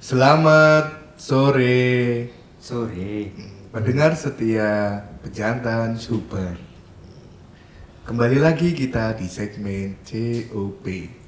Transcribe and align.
Selamat 0.00 1.12
sore 1.20 2.24
Sore. 2.56 3.28
pendengar 3.68 4.16
setia 4.16 5.04
pejantan 5.20 5.92
super. 5.94 6.56
Kembali 8.08 8.40
lagi 8.40 8.72
kita 8.72 9.12
di 9.12 9.28
segmen 9.28 10.00
COP. 10.00 10.84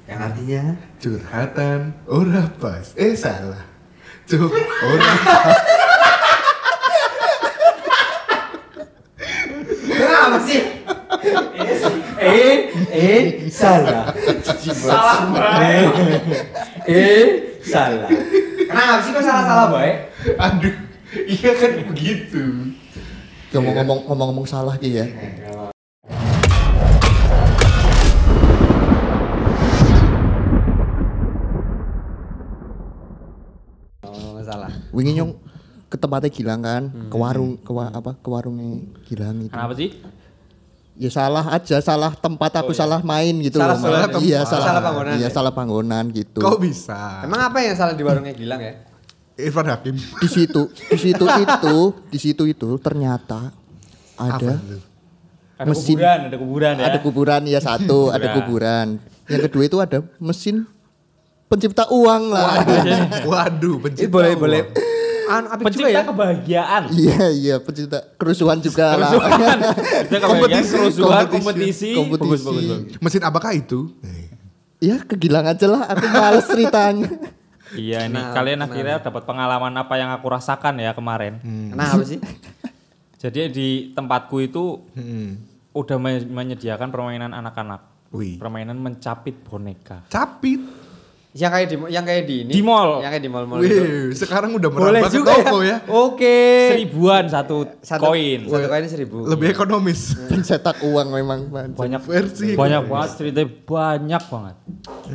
Yang 0.09 0.19
artinya 0.19 0.63
Curhatan 0.97 1.79
ora 2.09 2.49
pas. 2.57 2.97
Eh 2.97 3.13
salah. 3.13 3.61
Cuk, 4.25 4.51
ora 4.81 5.11
pas. 5.21 5.57
Kenapa 9.85 10.37
sih? 10.43 10.61
eh, 12.19 12.55
eh, 12.89 13.23
salah. 13.47 14.09
Salah, 14.59 15.29
baik. 15.29 15.93
eh, 16.89 17.23
salah. 17.61 18.09
Kenapa 18.69 19.01
sih 19.01 19.11
kok 19.11 19.23
salah-salah, 19.23 19.67
baik? 19.69 19.95
Aduh, 20.37 20.75
iya 21.25 21.51
kan 21.55 21.71
begitu. 21.89 22.43
ngomong-ngomong 23.53 24.09
ngomong-ngomong 24.09 24.47
salah 24.49 24.73
ki 24.75 24.89
ya. 24.97 25.05
Salah. 34.43 34.67
Wingi 34.91 35.15
nyong 35.15 35.39
ke 35.87 35.95
tempatnya 35.95 36.27
Gilang 36.27 36.61
kan, 36.61 36.83
ke 37.07 37.15
warung 37.15 37.55
ke 37.55 37.71
wa- 37.71 37.93
apa 37.95 38.19
ke 38.19 38.27
warungnya 38.27 38.83
Gilang 39.07 39.39
itu. 39.39 39.55
Kenapa 39.55 39.71
sih? 39.71 39.89
Ya 40.93 41.09
salah 41.09 41.41
aja, 41.49 41.81
salah 41.81 42.13
tempat 42.13 42.53
aku 42.55 42.69
salah 42.69 43.01
main 43.01 43.33
gitu 43.41 43.57
Salah- 43.57 43.73
loh. 43.73 43.81
Salah 43.81 44.21
Iya, 44.21 44.45
salah, 44.45 44.67
Salah 44.69 44.81
panggonan 44.83 45.13
Iya, 45.13 45.25
ya? 45.25 45.29
salah 45.29 45.51
panggonan 45.51 46.05
gitu. 46.09 46.37
Kok 46.37 46.57
bisa? 46.61 47.25
Emang 47.25 47.41
apa 47.43 47.57
yang 47.59 47.73
salah 47.73 47.93
di 47.93 48.03
warungnya 48.05 48.29
Gilang 48.31 48.61
ya? 48.61 48.77
Irfan 49.33 49.65
Hakim. 49.65 49.97
Di 49.97 50.27
situ, 50.27 50.69
di 50.69 50.93
situ 50.95 51.25
itu, 51.25 51.77
di 52.07 52.19
situ 52.21 52.43
itu 52.45 52.69
ternyata 52.77 53.49
ada? 54.13 54.61
Ada 55.53 55.69
Mesin. 55.69 55.97
kuburan, 55.97 56.19
ada 56.23 56.37
kuburan 56.37 56.73
ya. 56.75 56.83
ada 56.85 56.97
kuburan 57.01 57.41
ya 57.47 57.59
satu, 57.59 57.99
ada 58.09 58.27
kuburan. 58.31 58.87
Yang 59.25 59.41
kedua 59.49 59.63
itu 59.63 59.77
ada 59.79 59.97
mesin 60.19 60.69
pencipta 61.47 61.89
uang 61.89 62.29
lah. 62.29 62.61
Waduh, 63.23 63.77
Itu 63.77 63.83
pencipta 63.83 64.13
boleh 64.13 64.31
uang. 64.31 64.41
boleh. 64.41 64.61
An, 65.25 65.43
apik 65.47 65.63
juga 65.69 65.85
Pencipta 65.85 65.89
ya. 65.89 66.03
kebahagiaan. 66.05 66.81
Iya, 66.89 67.23
iya, 67.31 67.55
pencipta 67.57 67.99
kerusuhan 68.13 68.57
juga 68.57 68.85
lah. 68.93 69.09
Kerusuhan. 69.09 69.57
Kompetisi, 70.25 70.73
kerusuhan, 70.73 71.23
kompetisi. 71.25 71.89
kompetisi. 71.89 71.89
Kompetisi. 71.93 72.19
Bagus, 72.19 72.41
bagus, 72.41 72.65
bagus. 72.65 72.99
Mesin 72.99 73.21
apakah 73.21 73.51
itu? 73.51 73.79
Ya 74.77 74.99
kegilang 74.99 75.43
aja 75.43 75.65
lah, 75.65 75.87
aku 75.87 76.05
males 76.05 76.43
ceritanya. 76.45 77.07
Iya, 77.73 78.05
ini 78.05 78.13
Nah, 78.13 78.31
kalian 78.31 78.59
nah. 78.59 78.67
akhirnya 78.67 78.99
dapat 78.99 79.23
pengalaman 79.23 79.73
apa 79.73 79.95
yang 79.95 80.11
aku 80.11 80.27
rasakan 80.27 80.77
ya 80.77 80.91
kemarin. 80.91 81.39
Kenapa 81.41 82.03
sih? 82.03 82.19
Jadi 83.23 83.39
di 83.49 83.67
tempatku 83.89 84.35
itu 84.37 84.83
Hmm. 84.91 85.39
udah 85.71 85.97
me- 85.97 86.27
menyediakan 86.27 86.87
permainan 86.87 87.31
anak-anak. 87.31 87.81
Wih. 88.11 88.37
Permainan 88.37 88.77
mencapit 88.77 89.39
boneka. 89.41 90.05
Capit. 90.05 90.61
Yang 91.33 91.51
kayak 91.51 91.67
di 91.67 91.75
yang 91.89 92.05
kayak 92.05 92.23
di 92.23 92.35
ini. 92.41 92.51
Di 92.53 92.61
mall. 92.61 93.01
Yang 93.01 93.11
kayak 93.11 93.23
di 93.25 93.31
mall-mall 93.33 93.59
itu. 93.59 93.73
Wih, 93.73 94.13
sekarang 94.13 94.53
udah 94.53 94.69
merambah 94.69 95.01
ke 95.03 95.17
juga 95.17 95.31
toko 95.35 95.57
ya. 95.59 95.77
Oke. 95.89 96.37
Seribuan 96.69 97.25
satu, 97.25 97.65
Satu 97.81 98.05
koin. 98.05 98.45
Satu 98.45 98.69
koin 98.69 98.85
seribu. 98.85 99.25
Lebih 99.25 99.49
ekonomis. 99.49 100.13
Pencetak 100.29 100.85
uang 100.85 101.09
memang. 101.09 101.49
Banyak 101.73 102.01
Versi. 102.05 102.53
banyak 102.53 102.85
banget 102.85 103.09
ceritanya 103.17 103.49
banyak 103.49 104.23
banget. 104.23 104.55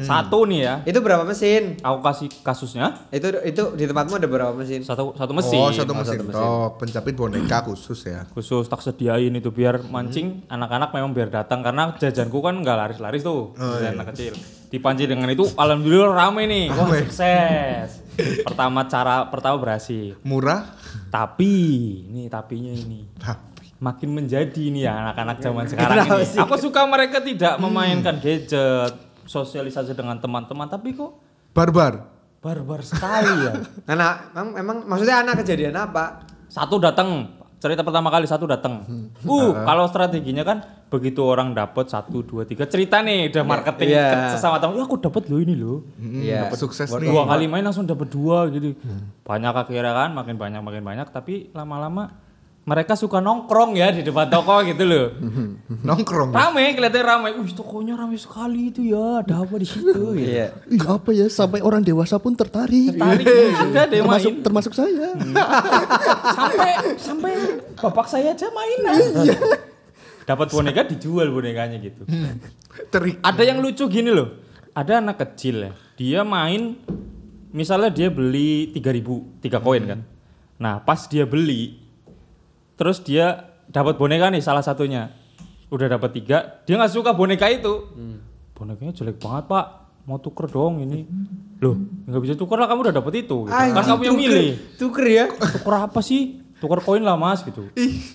Satu 0.01 0.43
nih 0.43 0.61
ya, 0.61 0.75
Itu 0.83 0.99
berapa 0.99 1.23
mesin? 1.23 1.77
aku 1.79 1.99
kasih 2.03 2.29
kasusnya 2.41 3.07
Itu 3.09 3.31
itu 3.41 3.63
di 3.75 3.85
tempatmu 3.85 4.17
ada 4.17 4.27
berapa 4.27 4.53
mesin? 4.53 4.83
satu 4.83 5.15
satu 5.15 5.31
mesin. 5.31 5.55
Oh, 5.57 5.71
satu 5.71 5.93
Oh, 5.93 5.99
mesin. 5.99 6.13
satu 6.15 6.25
mesin. 6.25 6.43
Oh, 6.43 6.69
pencapit 6.75 7.15
boneka 7.15 7.63
khusus 7.63 8.01
ya. 8.03 8.27
khusus 8.29 8.67
tak 8.67 8.81
sediain 8.81 9.31
itu 9.31 9.49
biar 9.49 9.85
mancing 9.85 10.43
anak-anak 10.47 10.91
memang 10.91 11.13
biar 11.13 11.31
datang 11.31 11.63
karena 11.63 11.95
jajanku 11.95 12.41
kan 12.41 12.59
nggak 12.59 12.77
laris-laris 12.77 13.23
tuh 13.23 13.55
jajan 13.55 13.95
anak 13.95 14.13
kecil 14.13 14.35
dipancing 14.69 15.09
dengan 15.09 15.29
itu 15.29 15.49
alhamdulillah 15.53 16.13
rame 16.13 16.45
nih 16.45 16.65
wah 16.71 16.87
Rame. 16.87 17.05
sukses. 17.05 17.89
Pertama 18.43 18.83
cara 18.85 19.31
pertama 19.31 19.57
berhasil. 19.57 20.19
Murah, 20.21 20.75
tapi 21.09 21.53
ini 22.05 22.27
tapinya 22.27 22.71
ini. 22.71 23.07
Tapi. 23.15 23.47
Makin 23.79 24.11
menjadi 24.11 24.59
nih 24.69 24.83
ya 24.85 25.07
anak-anak 25.07 25.39
zaman 25.39 25.65
sekarang 25.65 26.03
Kenapa 26.03 26.19
ini. 26.19 26.27
sih? 26.27 26.39
aku 26.43 26.55
suka 26.59 26.83
mereka 26.83 27.23
tidak 27.23 27.63
memainkan 27.63 28.19
gadget 28.19 28.91
sosialisasi 29.23 29.95
dengan 29.95 30.19
teman-teman 30.19 30.67
tapi 30.67 30.99
kok 30.99 31.15
barbar. 31.55 32.11
barbar 32.39 32.83
sekali 32.83 33.31
ya. 33.47 33.55
Anak, 33.95 34.35
emang, 34.35 34.49
emang 34.59 34.77
maksudnya 34.83 35.23
anak 35.23 35.43
kejadian 35.43 35.79
apa? 35.79 36.27
satu 36.49 36.81
datang 36.81 37.38
cerita 37.59 37.83
pertama 37.83 38.09
kali 38.09 38.25
satu 38.25 38.47
datang 38.47 38.87
uh 39.21 39.51
kalau 39.69 39.85
strateginya 39.85 40.43
kan 40.43 40.59
begitu 40.89 41.21
orang 41.21 41.53
dapat 41.53 41.85
satu 41.87 42.23
dua 42.23 42.43
tiga. 42.43 42.65
Cerita 42.65 43.03
nih 43.03 43.29
udah 43.29 43.45
marketing 43.45 43.89
Iya. 43.93 44.07
ke 44.09 44.39
sesama 44.39 44.57
teman 44.57 44.79
"Ya, 44.79 44.85
aku 44.85 44.97
dapat 44.97 45.29
loh 45.29 45.37
ini 45.37 45.53
loh. 45.53 45.85
Iya. 46.01 46.49
Dapat 46.49 46.59
sukses 46.59 46.89
nih. 46.89 47.07
dua 47.07 47.27
kali 47.27 47.45
main 47.45 47.61
langsung 47.61 47.85
dapat 47.85 48.09
dua 48.09 48.49
gitu. 48.49 48.73
Banyak 49.23 49.53
akhirnya 49.53 49.93
kan 49.93 50.11
makin 50.13 50.35
banyak 50.35 50.61
makin 50.61 50.81
banyak. 50.81 51.07
Tapi 51.09 51.53
lama-lama 51.53 52.15
mereka 52.69 52.93
suka 53.01 53.25
nongkrong 53.25 53.81
ya 53.81 53.89
di 53.89 54.05
depan 54.05 54.29
toko 54.29 54.61
gitu 54.61 54.85
loh. 54.85 55.07
Nongkrong. 55.89 56.37
rame 56.37 56.77
kelihatannya 56.77 57.09
rame. 57.09 57.29
Uh 57.41 57.49
tokonya 57.49 57.97
rame 57.97 58.21
sekali 58.21 58.69
itu 58.69 58.93
ya. 58.93 59.25
Ada 59.25 59.41
apa 59.41 59.55
di 59.57 59.65
situ 59.65 59.89
gitu. 59.89 60.21
Iya. 60.29 60.53
Ih, 60.69 60.85
apa 60.85 61.11
ya? 61.17 61.27
Sampai 61.33 61.65
orang 61.65 61.81
dewasa 61.81 62.21
pun 62.21 62.37
tertarik. 62.37 62.93
Tarik 62.93 63.25
ada 63.25 63.89
deh 63.89 64.05
termasuk 64.05 64.33
main. 64.37 64.45
Termasuk 64.45 64.73
saya. 64.77 65.09
sampai 66.37 66.71
sampai 67.01 67.33
bapak 67.81 68.07
saya 68.13 68.37
aja 68.37 68.53
main. 68.53 68.79
Dapat 70.29 70.53
boneka 70.53 70.85
dijual 70.85 71.33
bonekanya 71.33 71.81
gitu. 71.81 72.05
Terik. 72.93 73.17
ada 73.25 73.43
yang 73.49 73.65
lucu 73.65 73.89
gini 73.89 74.13
loh. 74.13 74.45
Ada 74.77 75.01
anak 75.01 75.17
kecil 75.25 75.65
ya. 75.65 75.73
Dia 75.97 76.21
main 76.21 76.77
misalnya 77.49 77.89
dia 77.89 78.13
beli 78.13 78.77
3000 78.77 79.41
tiga 79.41 79.57
koin 79.65 79.89
kan. 79.89 80.01
Nah 80.61 80.85
pas 80.85 81.09
dia 81.09 81.25
beli 81.25 81.88
terus 82.79 83.03
dia 83.03 83.51
dapat 83.69 83.99
boneka 83.99 84.31
nih 84.31 84.41
salah 84.41 84.63
satunya. 84.63 85.11
Udah 85.69 85.91
dapat 85.91 86.15
tiga 86.17 86.63
dia 86.65 86.79
nggak 86.79 86.93
suka 86.95 87.13
boneka 87.13 87.51
itu. 87.51 87.91
Bonekanya 88.55 88.95
jelek 88.95 89.19
banget 89.19 89.51
pak. 89.51 89.67
Mau 90.09 90.17
tuker 90.17 90.49
dong 90.49 90.81
ini. 90.81 91.05
Loh 91.61 91.77
nggak 92.09 92.21
bisa 92.23 92.35
tuker 92.39 92.57
lah 92.57 92.71
kamu 92.71 92.89
udah 92.89 92.95
dapat 92.97 93.29
itu 93.29 93.45
gitu. 93.45 93.53
kan 93.53 93.85
kamu 93.85 94.03
yang 94.09 94.17
milih. 94.17 94.49
Tuker 94.79 95.05
ya? 95.05 95.25
tuker 95.29 95.75
apa 95.75 96.01
sih? 96.01 96.41
Tuker 96.63 96.81
koin 96.81 97.05
lah 97.05 97.19
mas 97.19 97.45
gitu. 97.45 97.69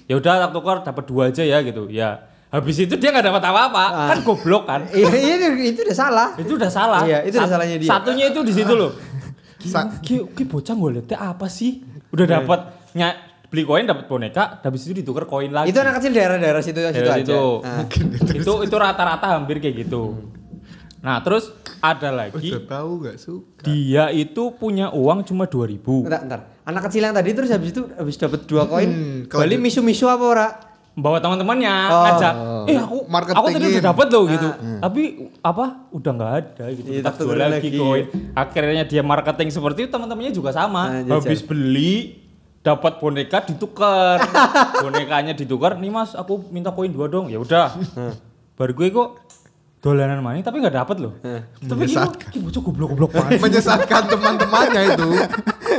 Ya 0.09 0.17
udah 0.17 0.47
tak 0.47 0.51
tuker 0.55 0.81
dapat 0.81 1.03
dua 1.05 1.23
aja 1.29 1.43
ya 1.45 1.61
gitu. 1.61 1.85
Ya 1.91 2.25
habis 2.49 2.77
itu 2.81 2.97
dia 2.97 3.13
nggak 3.13 3.29
dapat 3.29 3.43
apa-apa. 3.45 3.85
Kan 4.13 4.19
goblok 4.25 4.63
kan? 4.65 4.81
Iya, 4.93 5.09
itu, 5.09 5.47
itu 5.73 5.79
udah 5.85 5.97
salah. 5.97 6.27
itu 6.37 6.53
udah 6.53 6.71
salah. 6.71 7.01
Iya, 7.01 7.25
itu 7.25 7.35
udah 7.37 7.49
salahnya 7.49 7.77
dia. 7.81 7.89
satunya 7.89 8.25
itu 8.29 8.39
di 8.45 8.53
situ 8.53 8.73
loh. 8.73 8.91
Ki 10.03 10.15
ki 10.33 10.43
bocah 10.45 10.75
ngeliatnya 10.77 11.17
apa 11.17 11.49
sih? 11.49 11.81
Udah 12.13 12.25
Iya. 12.29 12.33
dapat 12.41 12.59
beli 13.53 13.63
koin 13.63 13.85
dapat 13.85 14.05
boneka 14.05 14.43
habis 14.59 14.81
itu 14.83 14.97
ditukar 14.97 15.23
koin 15.23 15.47
lagi 15.47 15.69
Itu 15.69 15.77
anak 15.77 16.01
kecil 16.01 16.09
daerah-daerah 16.11 16.57
situ 16.59 16.73
situ 16.81 16.89
Daerah 16.97 17.15
aja. 17.15 17.21
situ. 17.23 17.43
Nah. 17.61 17.85
itu 18.33 18.53
itu 18.65 18.75
rata-rata 18.75 19.27
hampir 19.31 19.57
kayak 19.59 19.85
gitu 19.85 20.17
nah 20.97 21.19
terus 21.19 21.53
ada 21.77 22.09
lagi 22.09 22.49
Udah 22.49 22.63
tahu 22.65 22.91
gak 23.03 23.17
suka. 23.17 23.61
dia 23.61 24.09
itu 24.09 24.43
punya 24.53 24.89
uang 24.89 25.21
cuma 25.23 25.45
2000 25.45 25.77
Bentar, 26.01 26.19
bentar. 26.19 26.39
Anak 26.63 26.87
kecil 26.87 27.03
yang 27.03 27.11
tadi 27.11 27.29
terus 27.29 27.51
habis 27.51 27.69
itu 27.69 27.83
habis 27.91 28.15
dapat 28.15 28.39
dua 28.43 28.63
koin, 28.65 28.87
Hmm, 28.87 29.17
kalau 29.27 29.43
balik 29.43 29.59
di- 29.59 29.63
misu-misu 29.63 30.07
apa 30.07 30.25
ora? 30.25 30.47
bawa 30.95 31.17
teman-temannya 31.17 31.73
Oh. 31.83 32.03
ngajak 32.05 32.33
eh 32.63 32.77
aku 32.77 32.97
Marketingin. 33.07 33.33
aku 33.35 33.47
tadi 33.51 33.65
udah 33.67 33.83
dapat 33.83 34.07
loh 34.07 34.23
gitu 34.27 34.49
tapi 34.79 35.01
apa 35.41 35.65
udah 35.89 36.11
nggak 36.13 36.33
ada 36.35 36.65
gitu 36.71 36.89
kita 36.91 37.01
tak 37.03 37.13
jual 37.19 37.33
lagi 37.35 37.69
koin 37.73 38.05
akhirnya 38.31 38.83
dia 38.85 39.01
marketing 39.03 39.49
seperti 39.49 39.79
itu 39.79 39.91
teman-temannya 39.91 40.29
juga 40.31 40.49
sama 40.49 41.01
Nah, 41.03 41.17
habis 41.17 41.41
beli 41.41 42.22
dapat 42.63 42.97
boneka 42.97 43.43
ditukar. 43.45 44.23
Bonekanya 44.83 45.35
ditukar 45.35 45.75
nih 45.77 45.91
mas 45.91 46.15
aku 46.15 46.47
minta 46.49 46.71
koin 46.71 46.89
dua 46.89 47.11
dong. 47.11 47.27
Ya 47.27 47.37
udah. 47.37 47.75
Baru 48.55 48.71
gue 48.73 48.87
kok 48.89 49.22
dolanan 49.83 50.19
maning 50.19 50.39
tapi 50.41 50.57
nggak 50.57 50.75
dapat 50.77 50.97
loh 50.97 51.13
tapi 51.19 51.35
gini 51.83 51.91
Menyesatkan. 51.91 52.29
kok 52.29 52.39
bocah 52.39 52.61
goblok-goblok 52.63 53.11
banget 53.11 53.31
Menyesatkan 53.37 54.01
teman-temannya 54.07 54.81
itu. 54.89 55.09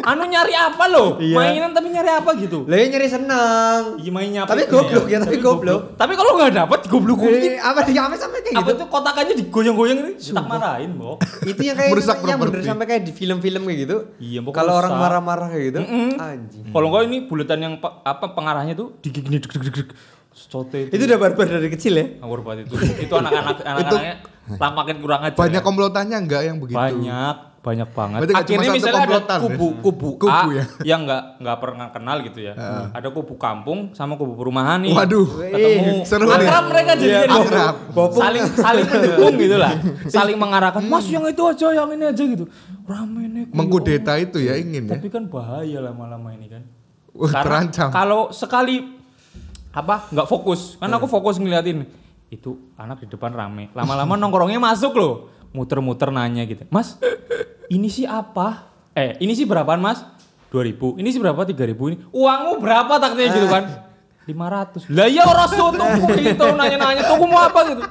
anu 0.05 0.27
nyari 0.27 0.53
apa 0.53 0.85
loh 0.87 1.17
Iya. 1.17 1.33
mainan 1.35 1.71
tapi 1.71 1.89
nyari 1.89 2.11
apa 2.13 2.31
gitu 2.37 2.67
Lah 2.67 2.77
ya 2.77 2.87
nyari 2.87 3.09
seneng. 3.09 3.83
Iya 3.97 4.11
mainnya 4.11 4.43
Tapi 4.45 4.61
itu 4.63 4.75
goblok 4.75 5.07
ya, 5.07 5.19
tapi 5.19 5.37
goblok. 5.39 5.81
Tapi 5.95 6.13
kalau 6.13 6.37
nggak 6.37 6.53
dapat 6.55 6.81
goblok 6.85 7.19
Eh, 7.25 7.57
apa 7.57 7.81
di 7.83 7.95
apa 7.95 8.13
sampai 8.15 8.41
kayak 8.43 8.55
apa 8.55 8.69
gitu? 8.69 8.77
itu 8.77 8.85
kotakannya 8.87 9.35
digoyang-goyang 9.39 9.99
ini 9.99 10.13
tak 10.19 10.45
marahin 10.45 10.91
mbok 10.93 11.17
Itu 11.51 11.61
yang 11.63 11.77
kayak 11.79 11.91
Merusak 11.91 12.17
yang 12.23 12.39
bener 12.39 12.61
sampai 12.61 12.85
kayak 12.87 13.03
di 13.03 13.13
film-film 13.15 13.63
kayak 13.63 13.79
gitu. 13.81 13.97
Iya, 14.19 14.39
pokoknya 14.43 14.59
Kalau 14.61 14.73
orang 14.77 14.93
marah-marah 14.95 15.49
kayak 15.49 15.65
gitu, 15.65 15.81
Mm-mm. 15.81 16.11
anjing. 16.19 16.65
kalau 16.69 16.87
enggak 16.87 17.03
ini 17.07 17.19
buletan 17.25 17.59
yang 17.59 17.75
apa 17.81 18.27
pengarahnya 18.31 18.75
tuh 18.75 18.99
digigit 19.01 19.25
gini 19.25 19.39
deg 19.39 19.49
deg 19.49 19.63
deg 19.63 19.75
deg 19.79 19.89
sote 20.35 20.89
Itu 20.89 21.01
udah 21.01 21.17
barbar 21.17 21.47
dari 21.49 21.69
kecil 21.69 21.95
ya. 21.95 22.07
ngawur 22.19 22.43
banget 22.43 22.67
itu 22.67 22.75
itu 23.01 23.15
anak-anak 23.15 23.63
anak-anaknya 23.63 24.15
tak 24.53 24.71
makin 24.73 24.97
kurang 24.99 25.21
aja 25.23 25.35
Banyak 25.35 25.63
komplotannya 25.63 26.19
enggak 26.19 26.43
yang 26.43 26.59
begitu? 26.59 26.77
banyak 26.77 27.37
banyak 27.65 27.89
banget. 27.89 28.19
Berarti 28.21 28.35
cuma 28.35 28.45
Akhirnya 28.45 28.71
misalnya 28.71 28.93
ada 28.93 29.01
komplotan, 29.01 29.33
ya? 29.33 29.41
kubu 29.41 29.67
kubu, 29.81 30.09
Kubu, 30.19 30.29
A 30.29 30.41
ya? 30.53 30.65
yang 30.85 31.01
nggak 31.03 31.23
nggak 31.41 31.57
pernah 31.59 31.87
kenal 31.89 32.17
gitu 32.21 32.39
ya. 32.43 32.53
Ada 32.93 33.09
kubu 33.09 33.35
kampung 33.35 33.89
sama 33.91 34.21
kubu 34.21 34.37
perumahan 34.37 34.85
nih. 34.85 34.93
Waduh. 34.93 35.25
ketemu 35.49 36.05
Seru 36.05 36.29
nih. 36.29 36.45
akrab 36.45 36.65
mereka 36.69 36.93
jadi 36.93 37.09
Iya, 37.09 37.21
jadi 37.25 37.37
akrab. 37.41 37.75
saling 38.13 38.45
saling 38.53 38.85
mendukung 38.85 39.35
gitu 39.39 39.57
lah 39.57 39.73
saling 40.07 40.37
mengarahkan 40.37 40.83
mas 40.85 41.09
yang 41.09 41.25
itu 41.25 41.41
aja 41.43 41.67
yang 41.73 41.89
ini 41.89 42.05
aja 42.05 42.23
gitu 42.27 42.45
rame 42.85 43.23
nih 43.25 43.45
Mengkudeta 43.49 44.13
itu 44.19 44.39
ya 44.39 44.55
ingin 44.55 44.85
ya. 44.85 44.93
tapi 44.93 45.09
kan 45.09 45.25
bahaya 45.25 45.79
lama-lama 45.81 46.29
ini 46.31 46.47
kan 46.51 46.63
Wah, 47.13 47.33
Karena 47.33 47.65
terancam. 47.65 47.89
kalau 47.89 48.29
sekali 48.29 48.93
apa? 49.75 50.07
Nggak 50.15 50.29
fokus. 50.31 50.79
Kan 50.79 50.91
aku 50.95 51.11
fokus 51.11 51.43
ngeliatin 51.43 51.85
itu 52.31 52.57
anak 52.79 53.03
di 53.03 53.07
depan 53.11 53.35
rame. 53.35 53.75
Lama-lama 53.75 54.15
nongkrongnya 54.15 54.63
masuk 54.63 54.95
loh. 54.95 55.15
Muter-muter 55.51 56.15
nanya 56.15 56.47
gitu. 56.47 56.63
Mas 56.71 56.99
ini 57.67 57.91
sih 57.91 58.07
apa? 58.07 58.71
Eh 58.95 59.19
ini 59.19 59.35
sih 59.35 59.45
berapaan 59.45 59.83
mas? 59.83 60.07
2000 60.55 61.03
ini 61.03 61.09
sih 61.11 61.19
berapa? 61.19 61.43
3000 61.43 61.75
ini 61.91 61.97
uangmu 62.15 62.63
berapa? 62.63 62.95
taknya 63.03 63.35
gitu 63.35 63.51
kan. 63.51 63.67
500 64.25 64.89
lah 64.89 65.05
ya 65.05 65.21
orang 65.29 65.53
tuku 65.53 66.17
gitu 66.17 66.47
nanya-nanya 66.57 67.03
tuku 67.05 67.25
mau 67.29 67.45
apa? 67.45 67.61
gitu. 67.75 67.83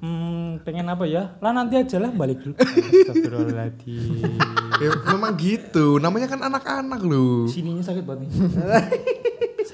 Hmm 0.00 0.56
pengen 0.64 0.88
apa 0.88 1.04
ya? 1.04 1.36
Lah 1.42 1.52
nanti 1.52 1.76
aja 1.76 2.00
lah 2.00 2.08
balik 2.14 2.40
dulu. 2.40 2.54
Astagfirullahaladzim. 2.56 4.38
Ya, 4.80 4.96
memang 5.12 5.36
gitu. 5.36 6.00
Namanya 6.00 6.24
kan 6.24 6.40
anak-anak 6.40 7.04
lu. 7.04 7.44
sininya 7.52 7.84
sakit 7.84 8.00
banget 8.00 8.32
nih 8.32 8.32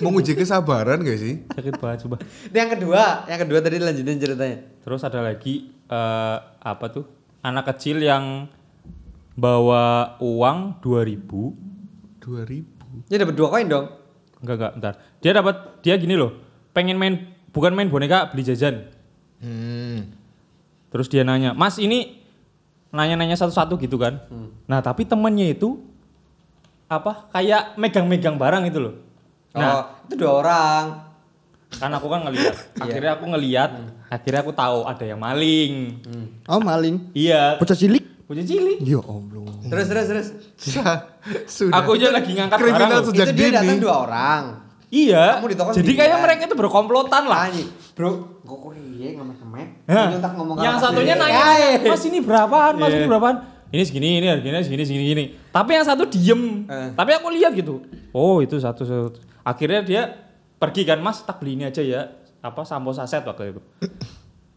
Menguji 0.03 0.33
kesabaran 0.37 1.01
gak 1.01 1.19
sih? 1.21 1.35
sakit 1.53 1.81
banget 1.81 1.99
coba 2.05 2.17
Ini 2.53 2.57
yang 2.57 2.71
kedua, 2.77 3.03
yang 3.29 3.41
kedua 3.41 3.59
tadi 3.65 3.77
lanjutin 3.81 4.19
ceritanya. 4.21 4.59
Terus 4.85 5.01
ada 5.07 5.21
lagi 5.25 5.73
eh, 5.73 6.39
apa 6.43 6.87
tuh? 6.93 7.05
Anak 7.41 7.71
kecil 7.75 8.03
yang 8.03 8.51
bawa 9.37 10.17
uang 10.19 10.81
2000. 10.81 11.23
2000. 12.25 13.13
Ini 13.13 13.17
dapat 13.21 13.35
dua 13.37 13.49
koin 13.53 13.69
dong. 13.69 13.87
Enggak 14.41 14.57
enggak, 14.57 14.73
bentar. 14.81 14.95
Dia 15.23 15.33
dapat 15.37 15.57
dia 15.85 15.95
gini 16.01 16.17
loh. 16.17 16.33
Pengen 16.73 16.97
main 16.99 17.37
bukan 17.53 17.73
main 17.73 17.89
boneka, 17.89 18.29
beli 18.33 18.43
jajan. 18.45 18.89
Hmm. 19.41 20.13
Terus 20.91 21.07
dia 21.13 21.23
nanya, 21.23 21.53
"Mas, 21.53 21.77
ini 21.77 22.25
nanya-nanya 22.91 23.37
satu-satu 23.37 23.77
gitu 23.81 24.01
kan?" 24.01 24.25
Nah, 24.65 24.81
tapi 24.81 25.05
temennya 25.05 25.53
itu 25.53 25.81
apa? 26.89 27.29
Kayak 27.33 27.77
megang-megang 27.77 28.41
barang 28.41 28.65
itu 28.69 28.79
loh. 28.81 28.95
Oh, 29.57 29.59
Nah, 29.59 29.81
itu 30.05 30.15
dua 30.15 30.33
orang. 30.37 30.85
kan 31.69 31.91
aku 31.91 32.07
kan 32.07 32.21
ngelihat. 32.23 32.55
Akhirnya 32.79 33.11
aku 33.13 33.25
ngelihat, 33.27 33.71
akhirnya 34.07 34.41
aku 34.41 34.53
tahu 34.53 34.85
ada 34.85 35.03
yang 35.03 35.19
maling. 35.19 35.99
Oh 36.45 36.57
maling. 36.59 37.11
Iya, 37.13 37.57
Bocah 37.57 37.75
cilik. 37.75 38.05
bocah 38.25 38.43
cilik. 38.43 38.79
Ya 38.81 38.97
Allah. 38.99 39.53
Terus 39.67 39.87
terus 39.87 40.07
terus. 40.07 40.29
Sudah. 40.57 41.75
Aku 41.75 41.95
aja 41.95 42.11
lagi 42.11 42.33
ngangkat 42.33 42.57
Kriminal 42.57 42.89
barang 42.93 43.07
sejak 43.07 43.27
itu 43.27 43.35
dia 43.35 43.45
dini. 43.45 43.57
datang 43.57 43.79
dua 43.79 43.95
orang. 43.99 44.43
Iya. 44.87 45.25
Kamu 45.37 45.47
di 45.47 45.57
toko 45.57 45.71
Jadi 45.71 45.83
sendirian. 45.85 46.01
kayak 46.07 46.19
mereka 46.23 46.43
itu 46.45 46.57
berkomplotan 46.57 47.23
lah. 47.27 47.39
Anjing. 47.45 47.69
Bro, 47.93 48.09
kok 48.41 48.57
kok 48.57 48.71
iya 48.95 49.09
ngemek-ngemek. 49.13 49.69
Hah. 49.85 50.07
Nyontak 50.15 50.33
ngomong 50.33 50.57
Yang 50.59 50.77
satunya 50.79 51.15
nanya, 51.15 51.35
Ya, 51.35 51.69
ya. 51.77 51.91
Mas 51.91 52.05
ini 52.05 52.19
berapaan? 52.21 52.73
Mas 52.79 52.89
Iya. 52.89 52.97
ini 52.97 53.07
berapaan? 53.07 53.37
Ini 53.67 53.83
segini, 53.83 54.09
ini 54.17 54.27
harganya 54.31 54.63
segini, 54.63 54.83
segini, 54.83 55.03
segini. 55.05 55.25
Tapi 55.51 55.71
yang 55.73 55.83
satu 55.85 56.07
diem. 56.07 56.65
Eh. 56.65 56.89
Tapi 56.95 57.11
aku 57.13 57.27
lihat 57.35 57.53
gitu. 57.53 57.83
Oh 58.11 58.39
itu 58.39 58.55
satu, 58.57 58.87
satu. 58.87 59.19
Akhirnya 59.47 59.81
dia 59.81 60.03
pergi 60.59 60.83
kan, 60.83 60.99
Mas 60.99 61.23
tak 61.23 61.39
beli 61.39 61.55
ini 61.55 61.65
aja 61.65 61.79
ya. 61.79 62.11
Apa 62.43 62.67
sampo 62.67 62.91
saset 62.91 63.23
waktu 63.23 63.55
itu. 63.55 63.61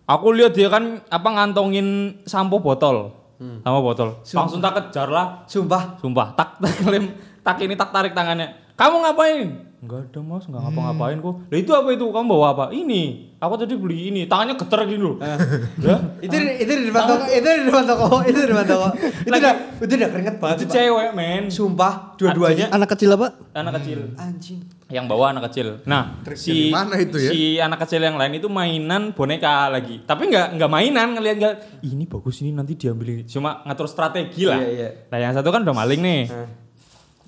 Aku 0.04 0.34
lihat 0.34 0.58
dia 0.58 0.66
kan 0.68 1.06
apa 1.06 1.30
ngantongin 1.30 2.20
sampo 2.26 2.58
botol. 2.58 3.14
Hmm. 3.38 3.62
Sampo 3.62 3.86
botol. 3.86 4.18
Langsung 4.26 4.58
tak 4.60 4.74
kejar 4.82 5.08
lah. 5.08 5.46
Sumpah. 5.46 6.02
Sumpah, 6.02 6.34
tak 6.34 6.58
tak 6.58 6.90
lem, 6.90 7.14
tak 7.40 7.62
ini 7.62 7.78
tak 7.78 7.94
tarik 7.94 8.18
tangannya. 8.18 8.74
Kamu 8.74 9.06
ngapain? 9.06 9.70
Enggak 9.80 10.12
ada 10.12 10.20
mas, 10.20 10.44
enggak 10.44 10.60
ngapa-ngapain 10.60 11.18
kok. 11.20 11.36
Lah 11.48 11.58
itu 11.58 11.72
apa 11.72 11.90
itu? 11.92 12.04
Kamu 12.04 12.28
bawa 12.28 12.48
apa? 12.52 12.66
Ini. 12.72 13.32
Aku 13.40 13.56
tadi 13.56 13.76
beli 13.76 14.10
ini. 14.10 14.22
Tangannya 14.26 14.56
getar 14.56 14.84
gini 14.84 15.00
loh. 15.00 15.20
ya? 15.86 15.96
Itu 16.20 16.36
di- 16.36 16.58
itu 16.60 16.72
di 16.74 16.86
depan 16.88 17.04
toko, 17.06 17.26
itu 17.28 17.48
di 17.48 17.64
depan 17.64 17.86
toko, 17.86 18.08
itu 18.24 18.40
di 18.40 18.48
depan 18.50 18.66
toko. 18.66 18.88
Itu 18.98 19.30
udah 19.30 19.54
itu 19.80 19.94
udah 19.94 20.10
keringet 20.10 20.36
banget. 20.40 20.58
Itu 20.58 20.66
cewek 20.70 21.10
men. 21.14 21.44
Sumpah, 21.48 22.16
dua-duanya 22.16 22.72
Anak 22.72 22.92
kecil 22.92 23.14
apa? 23.14 23.36
Anak 23.54 23.80
kecil. 23.80 24.16
anjing. 24.16 24.60
Yang 24.90 25.06
bawa 25.06 25.38
anak 25.38 25.54
kecil. 25.54 25.86
Nah, 25.86 26.18
Trik 26.26 26.34
si 26.34 26.74
mana 26.74 26.98
itu 26.98 27.22
ya? 27.22 27.30
si 27.30 27.40
anak 27.62 27.86
kecil 27.86 28.02
yang 28.02 28.18
lain 28.18 28.42
itu 28.42 28.50
mainan 28.50 29.14
boneka 29.14 29.70
lagi. 29.70 30.02
Tapi 30.02 30.34
nggak 30.34 30.58
nggak 30.58 30.70
mainan 30.70 31.14
ngeliat 31.14 31.36
nggak. 31.38 31.56
Ini 31.86 32.04
bagus 32.10 32.42
ini 32.42 32.58
nanti 32.58 32.74
diambil. 32.74 33.22
Cuma 33.30 33.62
ngatur 33.70 33.86
strategi 33.86 34.50
lah. 34.50 34.58
Iya, 34.58 34.70
iya. 34.74 34.90
Nah 35.14 35.18
yang 35.22 35.34
satu 35.38 35.54
kan 35.54 35.62
udah 35.62 35.78
maling 35.78 36.02
nih. 36.02 36.22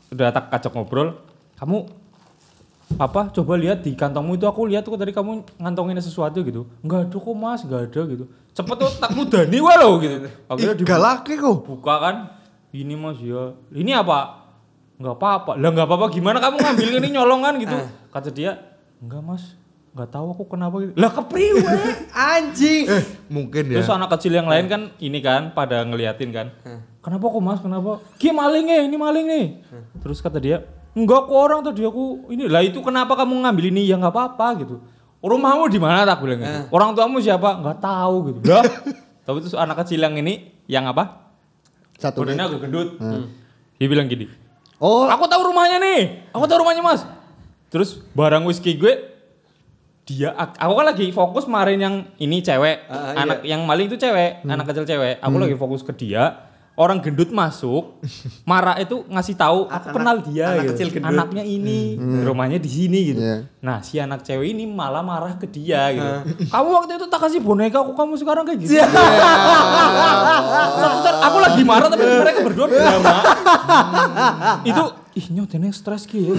Udah 0.09 0.33
tak 0.33 0.49
kacok 0.49 0.73
ngobrol. 0.73 1.21
Kamu 1.61 2.01
apa 2.99 3.31
coba 3.31 3.53
lihat 3.55 3.85
di 3.85 3.95
kantongmu 3.95 4.35
itu 4.35 4.45
aku 4.49 4.67
lihat 4.67 4.83
tuh 4.83 4.97
tadi 4.99 5.15
kamu 5.15 5.45
ngantongin 5.61 5.99
sesuatu 6.01 6.43
gitu 6.43 6.67
nggak 6.83 7.07
ada 7.07 7.17
kok 7.21 7.35
mas 7.37 7.61
nggak 7.63 7.81
ada 7.87 8.01
gitu 8.09 8.25
cepet 8.51 8.75
tuh 8.75 8.91
tak 8.99 9.11
mudani 9.15 9.59
walau 9.63 9.95
gitu 10.01 10.27
akhirnya 10.49 10.75
dibuka 10.75 11.23
kok. 11.23 11.55
buka 11.63 11.95
kan 12.01 12.15
ini 12.75 12.95
mas 12.99 13.19
ya 13.23 13.55
ini 13.71 13.95
apa 13.95 14.40
nggak 15.01 15.15
apa-apa. 15.17 15.51
Lah 15.57 15.69
nggak 15.73 15.87
apa-apa 15.89 16.07
gimana 16.13 16.37
kamu 16.37 16.61
ngambil 16.61 16.87
ini 17.01 17.09
nyolongan? 17.17 17.53
gitu. 17.57 17.77
Kata 18.13 18.29
dia 18.29 18.61
enggak 19.01 19.21
mas. 19.25 19.43
Nggak 19.91 20.09
tahu 20.13 20.27
aku 20.31 20.43
kenapa 20.55 20.75
gitu. 20.79 20.93
Lah 20.95 21.11
kepriwe. 21.11 21.65
Anjing. 22.31 22.85
Eh, 22.87 23.03
mungkin 23.27 23.63
ya. 23.67 23.81
terus 23.81 23.91
anak 23.91 24.13
kecil 24.15 24.31
yang 24.37 24.47
lain 24.47 24.69
kan 24.69 24.81
ini 25.01 25.19
kan 25.19 25.51
pada 25.51 25.83
ngeliatin 25.83 26.29
kan. 26.31 26.47
Kenapa 27.01 27.25
kok 27.27 27.41
mas? 27.43 27.59
Kenapa? 27.59 27.99
Ki 28.21 28.29
maling 28.31 28.65
nih 28.69 28.79
ini 28.87 28.95
maling 28.95 29.25
nih. 29.27 29.45
Terus 29.99 30.21
kata 30.21 30.37
dia 30.37 30.63
enggak 30.93 31.27
kok 31.27 31.35
orang 31.35 31.59
tadi 31.65 31.83
aku 31.83 32.29
ini 32.31 32.47
lah 32.47 32.61
itu 32.63 32.79
kenapa 32.79 33.17
kamu 33.17 33.41
ngambil 33.43 33.65
ini? 33.73 33.89
Ya 33.89 33.97
nggak 33.97 34.13
apa-apa 34.13 34.47
gitu. 34.63 34.75
Rumahmu 35.21 35.69
di 35.69 35.77
mana? 35.77 36.01
tak 36.01 36.21
bilang 36.23 36.41
gitu. 36.41 36.61
Orang 36.73 36.97
tuamu 36.97 37.21
siapa? 37.21 37.59
Nggak 37.61 37.77
tahu 37.81 38.15
gitu. 38.31 38.39
Lah. 38.47 38.65
Tapi 39.25 39.37
terus 39.37 39.53
anak 39.53 39.85
kecil 39.85 40.01
yang 40.01 40.17
ini 40.17 40.49
yang 40.65 40.87
apa? 40.89 41.33
Satu. 42.01 42.25
badannya 42.25 42.45
agak 42.47 42.59
gendut. 42.65 42.97
Dia 43.77 43.85
bilang 43.89 44.09
gini 44.09 44.40
Oh, 44.81 45.05
Aku 45.05 45.29
tahu 45.29 45.45
rumahnya 45.47 45.77
nih. 45.77 46.25
Aku 46.31 46.43
tahu 46.43 46.65
rumahnya 46.65 46.81
mas. 46.81 47.05
Terus 47.69 48.01
barang 48.11 48.43
whisky 48.43 48.75
gue 48.75 49.13
dia 50.03 50.33
ak- 50.33 50.57
aku 50.57 50.73
kan 50.73 50.85
lagi 50.87 51.07
fokus 51.09 51.45
marin 51.45 51.77
yang 51.77 51.95
ini 52.17 52.41
cewek. 52.41 52.89
Ah, 52.89 53.13
anak 53.15 53.45
yang 53.45 53.63
maling 53.63 53.85
itu 53.85 53.95
cewek 53.95 54.41
anak 54.43 54.65
kecil 54.67 54.83
cewek. 54.83 55.21
Aku 55.21 55.37
lagi 55.37 55.55
fokus 55.55 55.81
ke 55.81 55.93
dia 55.95 56.50
orang 56.81 56.97
gendut 56.97 57.29
masuk 57.29 58.01
marah 58.49 58.75
itu 58.75 59.05
ngasih 59.05 59.35
tahu 59.35 59.59
aku 59.65 59.77
Anak- 59.83 59.93
kenal 59.93 60.17
dia 60.23 60.45
anak 60.49 60.63
gitu. 60.63 60.71
kecil 60.73 60.87
gendut. 60.91 61.09
anaknya 61.11 61.43
ini 61.43 61.79
rumahnya 62.21 62.57
di 62.57 62.67
sini 62.67 62.99
gitu 63.07 63.21
Iya. 63.21 63.37
nah 63.59 63.77
si 63.79 63.95
anak 63.95 64.21
cewek 64.21 64.49
ini 64.49 64.65
malah 64.65 65.01
marah 65.01 65.35
ke 65.35 65.45
dia 65.45 65.91
gitu 65.91 66.13
kamu 66.53 66.67
waktu 66.73 66.91
itu 66.95 67.05
tak 67.05 67.21
kasih 67.21 67.39
boneka 67.39 67.77
kok 67.77 67.93
kamu 67.93 68.13
sekarang 68.15 68.43
kayak 68.43 68.59
gitu 68.59 68.73
Satu-satu, 70.73 71.19
aku 71.21 71.37
lagi 71.39 71.61
marah 71.61 71.87
tapi 71.87 72.01
mereka 72.01 72.39
berdua 72.41 72.65
drama. 72.67 73.15
itu 74.63 74.83
ih 75.13 75.25
nyotene 75.29 75.69
stres 75.69 76.03
ki 76.03 76.23
ya. 76.23 76.33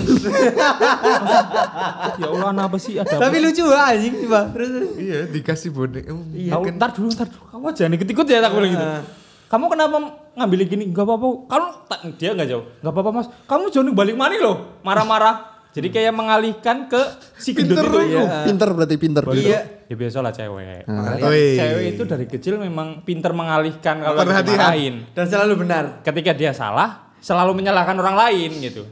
ya 2.16 2.26
Allah 2.26 2.50
kenapa 2.50 2.76
sih 2.76 2.96
ada 2.96 3.08
Tapi 3.10 3.36
apa? 3.36 3.44
lucu 3.44 3.62
banget 3.62 3.88
anjing, 3.92 4.14
Pak. 4.24 4.44
Terus 4.50 4.68
terus. 4.70 4.90
Iya, 4.96 5.18
dikasih 5.28 5.70
boneka. 5.70 6.10
Mungkin 6.12 6.74
ntar 6.74 6.90
dulu, 6.90 7.08
ntar 7.10 7.28
dulu. 7.28 7.44
Kamu 7.46 7.66
jangan 7.70 7.92
ikut-ikut 7.94 8.26
ya 8.26 8.38
tak 8.40 8.50
bilang 8.50 8.70
gitu. 8.72 8.84
Ah. 8.84 9.02
Kamu 9.46 9.64
kenapa 9.68 9.96
ngambil 10.34 10.58
gini? 10.64 10.84
Enggak 10.88 11.04
apa-apa. 11.04 11.26
Kamu 11.46 11.68
tak, 11.86 11.98
dia 12.16 12.30
enggak 12.32 12.48
jawab. 12.48 12.64
Enggak 12.80 12.92
apa-apa, 12.92 13.10
Mas. 13.12 13.26
Kamu 13.44 13.64
jangan 13.68 13.92
balik 13.92 14.16
mana 14.16 14.34
loh? 14.36 14.56
Marah-marah. 14.80 15.36
Jadi 15.72 15.88
kayak 15.88 16.12
mengalihkan 16.12 16.84
ke 16.84 17.00
si 17.40 17.56
gendut 17.56 17.80
Pinter 17.80 17.88
itu. 18.04 18.12
Iya. 18.12 18.44
pinter 18.44 18.68
berarti 18.76 18.96
pinter. 19.00 19.22
Iya. 19.32 19.60
Ya 19.88 19.94
biasa 19.96 20.20
lah 20.20 20.28
cewek. 20.28 20.84
Ah. 20.84 21.16
Cewek 21.16 21.96
itu 21.96 22.02
dari 22.04 22.26
kecil 22.28 22.60
memang 22.60 23.00
pinter 23.08 23.32
mengalihkan 23.32 24.04
kalau 24.04 24.20
Perhatian. 24.20 24.52
dimarahin. 24.52 24.94
Dan 25.16 25.24
selalu 25.24 25.64
benar. 25.64 26.04
ketika 26.04 26.36
dia 26.36 26.52
salah 26.52 27.08
selalu 27.24 27.56
menyalahkan 27.56 27.96
orang 27.96 28.16
lain 28.20 28.50
gitu. 28.60 28.84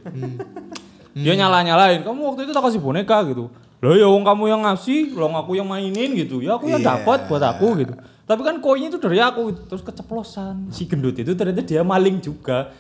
Dia 1.11 1.35
nyalah-nyalahin, 1.37 2.00
kamu 2.06 2.20
waktu 2.32 2.47
itu 2.49 2.52
tak 2.54 2.64
kasih 2.64 2.80
boneka 2.80 3.18
gitu. 3.28 3.50
Lah 3.80 3.97
ya 3.97 4.06
wong 4.06 4.23
kamu 4.23 4.44
yang 4.49 4.62
ngasih, 4.64 5.16
lo 5.16 5.26
aku 5.32 5.56
yang 5.59 5.66
mainin 5.68 6.16
gitu. 6.16 6.40
Ya 6.40 6.56
aku 6.56 6.68
yang 6.70 6.80
Iya. 6.80 7.00
dapat 7.02 7.26
buat 7.28 7.42
aku 7.44 7.66
gitu. 7.82 7.92
Tapi 8.30 8.46
kan 8.46 8.62
koinnya 8.62 8.94
itu 8.94 9.02
dari 9.02 9.18
aku 9.18 9.66
terus 9.66 9.82
keceplosan. 9.82 10.70
Si 10.70 10.87
gendut 10.87 11.18
itu 11.18 11.34
ternyata 11.34 11.66
dia 11.66 11.82
maling 11.82 12.22
juga. 12.22 12.70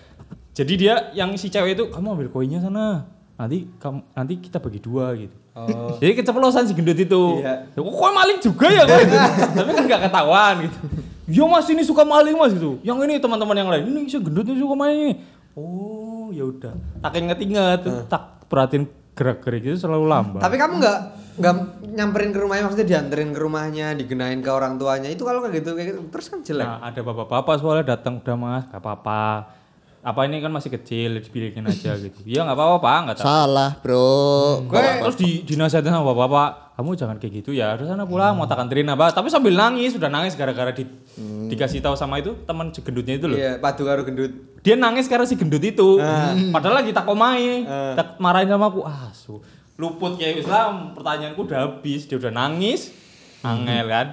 Jadi 0.54 0.78
dia 0.78 1.10
yang 1.10 1.34
si 1.34 1.50
cewek 1.50 1.74
itu 1.74 1.90
kamu 1.90 2.14
ambil 2.14 2.28
koinnya 2.30 2.62
sana. 2.62 3.10
Nanti 3.34 3.66
kamu 3.82 3.98
nanti 4.14 4.38
kita 4.38 4.62
bagi 4.62 4.78
dua 4.78 5.10
gitu. 5.18 5.34
Oh. 5.58 5.98
Jadi 5.98 6.22
keceplosan 6.22 6.70
si 6.70 6.72
gendut 6.78 6.94
itu. 6.94 7.42
Iya. 7.42 7.66
Kok 7.74 7.82
kok 7.82 8.12
maling 8.14 8.38
juga 8.38 8.66
ya 8.70 8.86
kok? 8.86 8.98
Tapi 9.58 9.70
kan 9.74 9.82
gak 9.90 10.02
ketahuan 10.06 10.54
gitu. 10.70 10.78
Ya 11.26 11.44
mas 11.50 11.66
ini 11.66 11.82
suka 11.82 12.06
maling 12.06 12.38
mas 12.38 12.54
gitu. 12.54 12.78
Yang 12.86 13.10
ini 13.10 13.14
teman-teman 13.18 13.56
yang 13.58 13.70
lain 13.74 13.90
ini 13.90 14.06
si 14.06 14.22
gendut 14.22 14.46
ini 14.46 14.62
suka 14.62 14.78
maling. 14.78 15.18
Oh 15.58 16.30
ya 16.30 16.46
udah. 16.46 16.78
Tak 17.02 17.18
inget-inget 17.18 17.82
tak 18.06 18.46
perhatiin 18.46 18.86
gerak-gerik 19.20 19.62
itu 19.68 19.76
selalu 19.76 20.08
lambat. 20.08 20.40
Tapi 20.40 20.56
kamu 20.56 20.80
nggak 20.80 20.98
nggak 21.36 21.54
nyamperin 21.92 22.32
ke 22.32 22.40
rumahnya 22.40 22.62
maksudnya 22.64 22.88
dianterin 22.88 23.30
ke 23.36 23.40
rumahnya, 23.44 23.86
digenain 23.92 24.40
ke 24.40 24.48
orang 24.48 24.80
tuanya. 24.80 25.12
Itu 25.12 25.28
kalau 25.28 25.44
kayak 25.44 25.60
gitu 25.60 25.76
kayak 25.76 25.88
gitu 25.92 26.00
terus 26.08 26.26
kan 26.32 26.40
jelek. 26.40 26.64
Nah, 26.64 26.80
ada 26.80 27.00
bapak-bapak 27.04 27.54
soalnya 27.60 27.84
datang 27.92 28.24
udah 28.24 28.36
mas, 28.40 28.64
gak 28.72 28.80
apa-apa. 28.80 29.52
Apa 30.00 30.24
ini 30.24 30.40
kan 30.40 30.48
masih 30.48 30.72
kecil, 30.72 31.20
dibilikin 31.20 31.68
aja 31.68 31.92
gitu. 32.00 32.24
Iya 32.24 32.48
nggak 32.48 32.56
apa-apa 32.56 32.76
pak, 32.80 32.98
nggak 33.04 33.16
tahu. 33.20 33.26
Salah, 33.28 33.70
Bro. 33.84 34.64
Gue 34.64 34.80
terus 34.80 35.16
di 35.20 35.44
dinasihatin 35.44 35.92
sama 35.92 36.16
bapak-bapak, 36.16 36.69
kamu 36.80 36.96
jangan 36.96 37.16
kayak 37.20 37.44
gitu 37.44 37.52
ya. 37.52 37.76
Udah 37.76 37.92
sana 37.92 38.08
pulang, 38.08 38.32
mau 38.32 38.48
tak 38.48 38.64
anterin 38.64 38.88
apa? 38.88 39.12
Tapi 39.12 39.28
sambil 39.28 39.52
nangis, 39.52 39.92
sudah 39.92 40.08
nangis 40.08 40.32
gara-gara 40.32 40.72
di, 40.72 40.88
dikasih 41.52 41.84
tahu 41.84 41.92
sama 41.92 42.16
itu 42.16 42.32
teman 42.48 42.72
gendutnya 42.72 43.20
itu 43.20 43.28
loh. 43.28 43.36
Iya, 43.36 43.60
padu 43.60 43.84
karo 43.84 44.00
gendut. 44.00 44.32
Dia 44.64 44.80
nangis 44.80 45.04
karena 45.04 45.28
si 45.28 45.36
gendut 45.36 45.60
itu. 45.60 46.00
Padahal 46.48 46.80
lagi 46.80 46.96
tak 46.96 47.04
komai, 47.04 47.68
tak 47.94 48.16
marahin 48.16 48.48
sama 48.48 48.72
aku. 48.72 48.80
Ah, 48.88 49.12
su, 49.12 49.44
luput 49.76 50.16
kayak 50.16 50.40
Islam. 50.40 50.96
Pertanyaanku 50.96 51.44
udah 51.44 51.58
habis, 51.68 52.08
dia 52.08 52.16
udah 52.16 52.32
nangis, 52.32 52.88
angel 53.44 53.86
kan. 53.86 54.08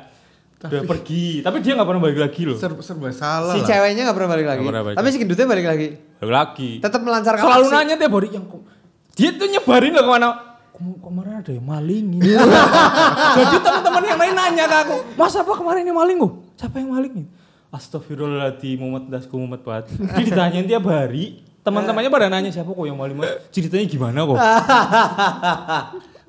Udah 0.58 0.90
pergi, 0.90 1.46
tapi 1.46 1.62
dia 1.62 1.78
nggak 1.78 1.86
pernah 1.86 2.02
balik 2.02 2.18
lagi 2.18 2.42
loh. 2.42 2.58
Serba, 2.58 2.82
serba 2.82 3.14
salah 3.14 3.54
Si 3.54 3.62
lah. 3.62 3.68
ceweknya 3.70 4.10
nggak 4.10 4.18
pernah 4.18 4.32
balik 4.34 4.48
lagi. 4.50 4.66
Pernah 4.66 4.84
balik 4.90 4.98
Tapi 4.98 5.08
si 5.14 5.18
gendutnya 5.22 5.46
balik 5.46 5.66
lagi. 5.70 5.88
Balik 6.18 6.34
lagi. 6.34 6.72
Tetap 6.82 7.02
melancarkan 7.06 7.44
Selalu 7.46 7.68
aksi. 7.70 7.76
nanya 7.78 7.96
tiap 8.02 8.14
hari 8.18 8.30
yang 8.34 8.46
dia 9.18 9.30
tuh 9.34 9.50
nyebarin 9.50 9.94
loh 9.94 10.04
ke 10.06 10.12
mana. 10.14 10.30
"Kem- 10.77 11.00
Kemarin 11.00 11.34
ada 11.36 11.50
yang 11.50 11.63
maling 11.63 12.05
ini. 12.13 12.19
Jadi 13.36 13.55
teman-teman 13.60 14.01
yang 14.05 14.17
lain 14.17 14.34
nanya 14.34 14.63
ke 14.63 14.75
aku, 14.79 14.96
Mas 15.13 15.34
apa 15.34 15.51
kemarin 15.51 15.84
yang 15.84 15.96
maling 15.96 16.17
kok? 16.17 16.34
Siapa 16.55 16.75
yang 16.77 16.91
maling 16.91 17.12
ini? 17.12 17.25
Astagfirullahaladzim, 17.67 18.77
mumet 18.77 19.03
dasku 19.07 19.36
mumet 19.36 19.60
banget. 19.60 19.91
Dia 19.91 20.24
ditanyain 20.24 20.65
tiap 20.65 20.86
hari. 20.86 21.43
Teman-temannya 21.60 22.07
pada 22.07 22.27
nanya 22.27 22.48
siapa 22.48 22.67
kok 22.67 22.81
yang 22.81 22.96
maling 22.96 23.13
mas? 23.13 23.27
Ceritanya 23.50 23.84
gimana 23.84 24.24
kok? 24.24 24.38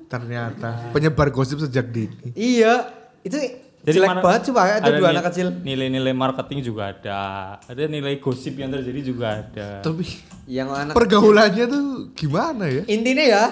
Ternyata 0.09 0.89
penyebar 0.89 1.29
gosip 1.29 1.59
sejak 1.59 1.87
dini. 1.87 2.33
Iya, 2.33 2.89
itu 3.21 3.37
jelek 3.85 4.09
mana- 4.09 4.19
banget 4.19 4.41
coba 4.49 4.59
ada, 4.75 4.89
dua 4.89 4.99
nil- 4.99 5.09
anak 5.13 5.23
kecil. 5.29 5.47
Nilai-nilai 5.55 6.11
marketing 6.11 6.59
juga 6.61 6.89
ada. 6.89 7.21
Ada 7.63 7.85
nilai 7.85 8.17
gosip 8.17 8.53
yang 8.53 8.67
terjadi 8.67 9.01
juga 9.01 9.25
ada. 9.39 9.79
Tapi 9.79 10.03
Yang 10.43 10.67
anak 10.75 10.91
pergaulannya 10.91 11.63
tuh 11.63 11.83
gimana 12.11 12.65
ya? 12.65 12.83
intinya 12.83 13.23
ya 13.23 13.43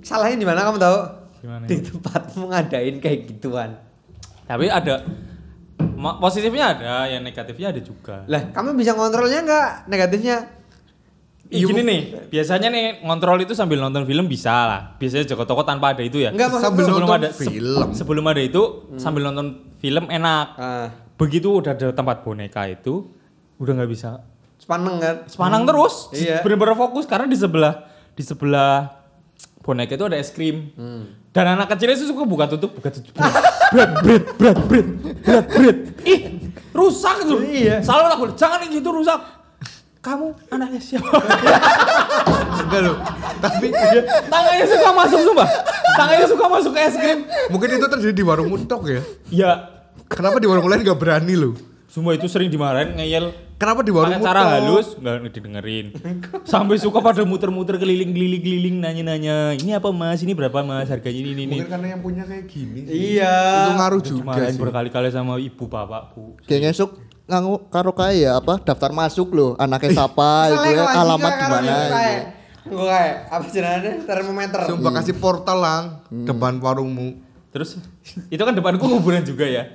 salahnya 0.00 0.36
di 0.36 0.46
mana 0.46 0.62
kamu 0.62 0.76
tahu? 0.76 0.98
Gimana 1.38 1.64
Di 1.64 1.74
ya? 1.74 1.82
tempatmu 1.86 2.44
ngadain 2.46 2.96
kayak 2.98 3.18
gituan. 3.26 3.70
Tapi 4.44 4.66
ada 4.66 5.04
positifnya 6.18 6.64
ada, 6.72 7.06
yang 7.06 7.22
negatifnya 7.22 7.70
ada 7.70 7.80
juga. 7.80 8.24
Lah, 8.26 8.50
kamu 8.50 8.74
bisa 8.74 8.92
ngontrolnya 8.92 9.40
nggak 9.42 9.68
negatifnya? 9.86 10.36
Ih, 11.48 11.64
gini 11.64 11.80
nih, 11.80 12.00
biasanya 12.28 12.68
nih 12.68 12.84
ngontrol 13.00 13.40
itu 13.40 13.56
sambil 13.56 13.80
nonton 13.80 14.04
film 14.04 14.28
bisa 14.28 14.52
lah. 14.68 14.80
Biasanya 14.94 15.24
Joko 15.24 15.48
Toko 15.48 15.64
tanpa 15.64 15.96
ada 15.96 16.04
itu 16.04 16.20
ya. 16.20 16.28
Enggak 16.28 16.52
lu- 16.52 16.60
nonton 16.92 17.16
ada 17.16 17.32
se- 17.32 17.48
film. 17.48 17.88
sebelum 17.90 18.24
ada 18.26 18.42
itu 18.42 18.62
sambil 18.96 19.24
nonton 19.24 19.46
film 19.76 20.04
enak. 20.08 20.46
Ah, 20.54 20.88
Begitu 21.16 21.48
udah 21.50 21.72
ada 21.72 21.88
tempat 21.90 22.20
boneka 22.20 22.68
itu 22.68 23.08
udah 23.56 23.72
nggak 23.74 23.90
bisa 23.90 24.20
sepaneng 24.60 25.00
kan? 25.00 25.16
sepanang 25.24 25.64
terus. 25.64 26.12
Iya. 26.12 26.44
Bener-bener 26.44 26.76
fokus 26.76 27.08
karena 27.08 27.24
di 27.24 27.34
sebelah 27.34 27.74
di 28.12 28.20
sebelah 28.20 28.97
boneka 29.62 29.94
itu 29.94 30.04
ada 30.06 30.16
es 30.18 30.30
krim. 30.32 30.72
Hmm. 30.74 31.04
Dan 31.32 31.54
anak 31.54 31.70
kecilnya 31.70 31.94
itu 31.98 32.10
suka 32.10 32.24
buka 32.24 32.48
tutup, 32.50 32.74
buka 32.74 32.90
tutup. 32.90 33.14
Berat, 33.14 33.90
berat, 34.02 34.24
berat, 34.40 34.58
berat, 34.66 34.88
berat, 35.22 35.46
berat. 35.54 35.78
Ih, 36.02 36.20
rusak 36.72 37.16
itu. 37.22 37.36
Iya. 37.44 37.76
Selalu 37.84 38.06
aku 38.16 38.24
jangan 38.34 38.64
yang 38.64 38.72
gitu 38.80 38.90
rusak. 38.90 39.20
Kamu 39.98 40.30
anaknya 40.54 40.80
siapa? 40.80 41.10
Enggak 42.64 42.80
loh. 42.86 42.96
Tapi 43.42 43.66
Tangannya 44.30 44.66
suka 44.66 44.88
masuk 44.94 45.20
sumpah. 45.26 45.48
Tangannya 45.98 46.26
suka 46.30 46.44
masuk 46.48 46.72
ke 46.72 46.80
es 46.86 46.96
krim. 46.96 47.18
mungkin 47.50 47.68
itu 47.76 47.86
terjadi 47.86 48.14
di 48.14 48.24
warung 48.24 48.48
muntok 48.48 48.82
ya. 48.88 49.02
Ya, 49.28 49.50
Kenapa 50.08 50.40
di 50.40 50.48
warung 50.48 50.72
lain 50.72 50.80
gak 50.80 50.96
berani 50.96 51.36
loh? 51.36 51.52
Semua 51.98 52.14
itu 52.14 52.30
sering 52.30 52.46
dimarahin 52.46 52.94
ngeyel 52.94 53.34
Kenapa 53.58 53.82
di 53.82 53.90
warung 53.90 54.22
cara 54.22 54.54
halus 54.54 54.94
nggak 55.02 55.34
didengerin. 55.34 55.90
Sampai 56.54 56.78
suka 56.78 57.02
pada 57.02 57.26
muter-muter 57.26 57.74
keliling-keliling 57.74 58.38
keliling 58.38 58.76
nanya-nanya, 58.78 59.58
"Ini 59.58 59.82
apa 59.82 59.90
Mas? 59.90 60.22
Ini 60.22 60.30
berapa 60.30 60.62
Mas? 60.62 60.86
Harganya 60.86 61.18
ini 61.18 61.34
ini." 61.34 61.42
ini." 61.42 61.54
Mungkin 61.58 61.66
karena 61.74 61.86
yang 61.90 61.98
punya 61.98 62.22
kayak 62.22 62.46
gini. 62.46 62.86
sih. 62.86 63.18
Iya. 63.18 63.34
Itu 63.34 63.70
ngaruh 63.74 64.02
juga 64.06 64.46
sih. 64.46 64.62
berkali-kali 64.62 65.10
sama 65.10 65.42
ibu 65.42 65.66
bapak, 65.66 66.14
Bu. 66.14 66.38
Kayak 66.46 66.70
ngesuk 66.70 67.02
nganggu 67.26 67.66
karo 67.66 67.90
kaya 67.98 68.38
apa 68.38 68.62
daftar 68.62 68.94
masuk 68.94 69.34
loh 69.34 69.52
anaknya 69.60 69.90
siapa 70.00 70.30
itu 70.54 70.68
ya 70.78 70.84
alamat 70.94 71.32
di 71.34 71.46
mana. 71.50 71.74
Gue 72.62 72.86
kayak 72.86 73.14
apa 73.26 73.46
jenenge 73.50 73.90
termometer. 74.06 74.58
Sumpah 74.70 74.92
kasih 75.02 75.18
portal 75.18 75.58
lang 75.58 75.82
depan 76.30 76.62
warungmu. 76.62 77.26
Terus 77.50 77.80
itu 78.30 78.38
kan 78.38 78.54
depanku 78.54 78.86
kuburan 78.86 79.26
juga 79.26 79.50
ya. 79.50 79.66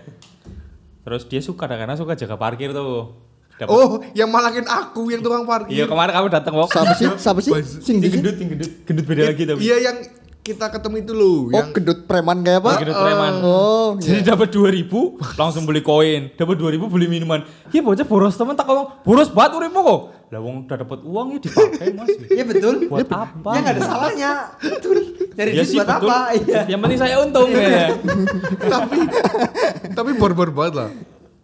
Terus 1.03 1.23
dia 1.25 1.39
suka 1.39 1.63
karena 1.65 1.93
suka 1.93 2.15
jaga 2.15 2.35
parkir 2.35 2.71
tuh. 2.71 3.11
Dapet- 3.53 3.69
Oh, 3.69 4.01
yang 4.11 4.27
malakin 4.27 4.65
aku 4.65 5.13
yang 5.13 5.21
tukang 5.21 5.45
parkir. 5.45 5.71
Iya 5.71 5.85
kemarin 5.85 6.09
kamu 6.11 6.27
datang 6.27 6.53
kok. 6.55 6.69
siapa 6.69 6.93
sih 6.95 7.05
siapa 7.15 7.39
sih 7.39 7.51
sing 7.79 8.01
gendut, 8.01 8.33
ini 8.33 8.45
gendut, 8.49 8.71
gendut 8.83 9.05
beda 9.05 9.23
lagi 9.27 9.43
tapi. 9.45 9.59
Iya 9.61 9.77
yang 9.83 9.97
kita 10.41 10.67
ketemu 10.67 10.95
itu 10.99 11.13
loh, 11.13 11.47
oh 11.47 11.53
yang 11.53 11.71
gendut 11.71 12.03
preman 12.03 12.43
kayak 12.43 12.59
apa 12.59 12.71
Gendut 12.75 12.97
preman. 12.97 13.33
oh 13.39 13.95
Jadi 14.01 14.25
dapat 14.25 14.49
2000 14.49 14.91
langsung 15.37 15.63
beli 15.63 15.79
koin, 15.79 16.33
dapat 16.33 16.55
2000 16.57 16.83
beli 16.89 17.07
minuman. 17.07 17.45
Iya 17.69 17.79
bocah 17.79 18.03
boros 18.03 18.33
teman 18.33 18.51
tak 18.51 18.65
ngomong, 18.65 19.05
boros 19.05 19.29
banget 19.29 19.55
urimu 19.55 19.79
kok. 19.79 20.01
Lah 20.29 20.39
wong 20.39 20.63
udah 20.63 20.77
dapat 20.77 20.99
uang 21.01 21.27
ya 21.29 21.39
dipakai 21.39 21.87
Mas. 21.91 22.09
Iya 22.33 22.43
betul. 22.45 22.73
Buat 22.87 23.09
apa? 23.09 23.49
Ya 23.49 23.59
nggak 23.59 23.73
ada 23.73 23.83
salahnya. 23.83 24.31
Betul. 24.57 24.97
Cari 25.33 25.49
Ya 25.49 25.55
duit 25.55 25.67
sih 25.67 25.77
buat 25.77 25.89
betul. 25.89 26.09
apa? 26.09 26.17
Iya. 26.33 26.61
Yang 26.67 26.79
penting 26.81 26.99
saya 26.99 27.15
untung 27.19 27.49
ya. 27.49 27.87
tapi 28.73 28.97
tapi 29.89 30.09
barbar 30.13 30.49
banget 30.49 30.73
lah. 30.75 30.89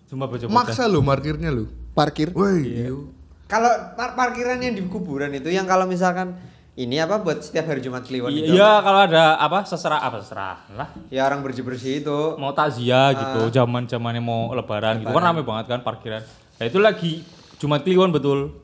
Cuma 0.05 0.25
bocah 0.25 0.47
Maksa 0.47 0.83
lo 0.85 0.99
parkirnya 0.99 1.49
lo. 1.49 1.69
parkir 1.91 2.31
Woi, 2.31 2.63
Iya. 2.65 2.85
iyo. 2.87 2.97
Kalau 3.45 3.69
par 3.93 4.13
parkiran 4.13 4.57
yang 4.57 4.73
di 4.73 4.85
kuburan 4.85 5.29
itu 5.31 5.49
yang 5.49 5.65
kalau 5.65 5.83
misalkan 5.83 6.37
ini 6.73 6.95
apa 6.95 7.19
buat 7.19 7.43
setiap 7.43 7.67
hari 7.67 7.81
Jumat 7.81 8.05
Kliwon 8.05 8.31
itu. 8.31 8.53
Iya 8.53 8.79
kalau 8.79 9.03
ada 9.03 9.35
apa 9.35 9.65
seserah 9.65 9.99
apa 9.99 10.17
seserah 10.19 10.57
lah. 10.71 10.89
Ya 11.09 11.25
orang 11.25 11.41
bersih-bersih 11.41 11.99
itu. 11.99 12.19
Mau 12.37 12.49
takziah 12.51 13.11
gitu, 13.11 13.51
zaman 13.51 13.83
zamannya 13.83 14.17
mau 14.19 14.49
lebaran, 14.49 14.97
gitu 14.97 15.09
kan 15.09 15.21
rame 15.23 15.41
banget 15.41 15.65
kan 15.67 15.81
parkiran. 15.81 16.21
Nah 16.55 16.65
itu 16.65 16.79
lagi 16.79 17.11
Jumat 17.59 17.83
Kliwon 17.83 18.15
betul. 18.15 18.63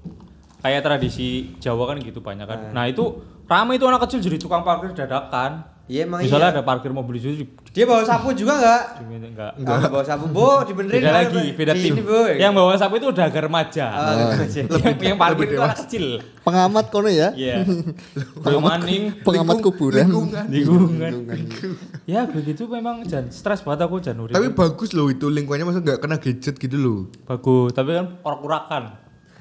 Kayak 0.63 0.81
tradisi 0.81 1.53
Jawa 1.61 1.93
kan 1.93 2.01
gitu 2.01 2.23
banyak 2.23 2.47
kan. 2.47 2.59
Nah 2.73 2.89
itu 2.89 3.21
rame 3.45 3.77
itu 3.77 3.85
anak 3.85 4.07
kecil 4.07 4.23
jadi 4.23 4.41
tukang 4.41 4.65
parkir 4.65 4.95
dadakan. 4.97 5.67
Iya 5.85 6.09
emang 6.09 6.25
Misalnya 6.25 6.49
iya. 6.49 6.55
ada 6.57 6.63
parkir 6.65 6.89
mobil 6.89 7.21
di- 7.21 7.45
Dia 7.75 7.83
bawa 7.83 8.01
sapu 8.01 8.31
juga 8.31 8.55
enggak? 8.55 8.83
enggak. 9.03 9.51
Enggak 9.59 9.91
bawa 9.91 9.99
sapu, 10.01 10.25
Bu, 10.31 10.63
dibenerin. 10.63 10.95
Beda 10.97 11.11
lagi, 11.13 11.43
beda 11.51 11.73
tim. 11.75 11.91
Ini, 11.91 12.01
Bu. 12.01 12.19
Yang 12.33 12.51
bawa 12.55 12.73
sapu 12.73 12.93
itu 12.95 13.07
udah 13.11 13.23
agak 13.27 13.41
remaja. 13.43 13.85
Ah, 13.85 14.13
gitu. 14.39 14.79
yang, 14.79 14.95
yang 14.95 15.17
parkir 15.19 15.35
lebih 15.37 15.47
itu 15.51 15.59
anak 15.59 15.77
kecil. 15.83 16.05
pengamat 16.41 16.85
kono 16.87 17.09
ya 17.09 17.35
Iya. 17.35 17.67
Bro 18.45 18.61
maning 18.61 19.19
pengamat 19.19 19.59
kuburan 19.59 20.05
Lingkungan. 20.05 20.45
lingkungan. 20.47 21.11
ya 22.05 22.23
begitu 22.23 22.63
memang 22.65 23.01
jan 23.03 23.27
stres 23.27 23.59
banget 23.59 23.83
aku 23.83 23.99
jan 23.99 24.15
urip. 24.15 24.31
Tapi 24.31 24.53
bagus 24.53 24.93
loh 24.93 25.09
itu 25.09 25.27
lingkungannya 25.27 25.67
masa 25.67 25.81
nggak 25.81 25.99
kena 25.99 26.15
gadget 26.15 26.55
gitu 26.55 26.77
loh. 26.77 26.99
bagus, 27.25 27.73
tapi 27.73 27.91
kan 27.91 28.21
orak-urakan. 28.21 28.83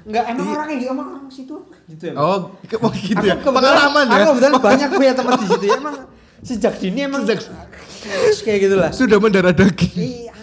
Enggak, 0.03 0.23
emang 0.27 0.47
orang 0.51 0.67
yang 0.69 0.91
emang 0.91 1.07
orang 1.13 1.29
situ 1.29 1.55
gitu 1.87 2.03
ya. 2.05 2.13
Oh, 2.15 2.51
ke- 2.61 2.77
oh 2.83 2.91
gitu 2.91 3.23
ya. 3.23 3.39
Pengalaman 3.39 4.03
ya. 4.03 4.15
Aku 4.19 4.29
kebetulan 4.33 4.53
banyak 4.59 4.87
punya 4.91 5.13
teman 5.13 5.31
di 5.35 5.47
situ 5.47 5.65
ya 5.65 5.77
emang 5.77 5.95
sejak 6.41 6.75
dini 6.75 7.03
emang 7.03 7.23
kayak 8.45 8.59
gitulah. 8.61 8.91
Sudah 8.91 9.17
mendarah 9.17 9.51
daging. 9.51 9.93
Iya, 9.95 10.33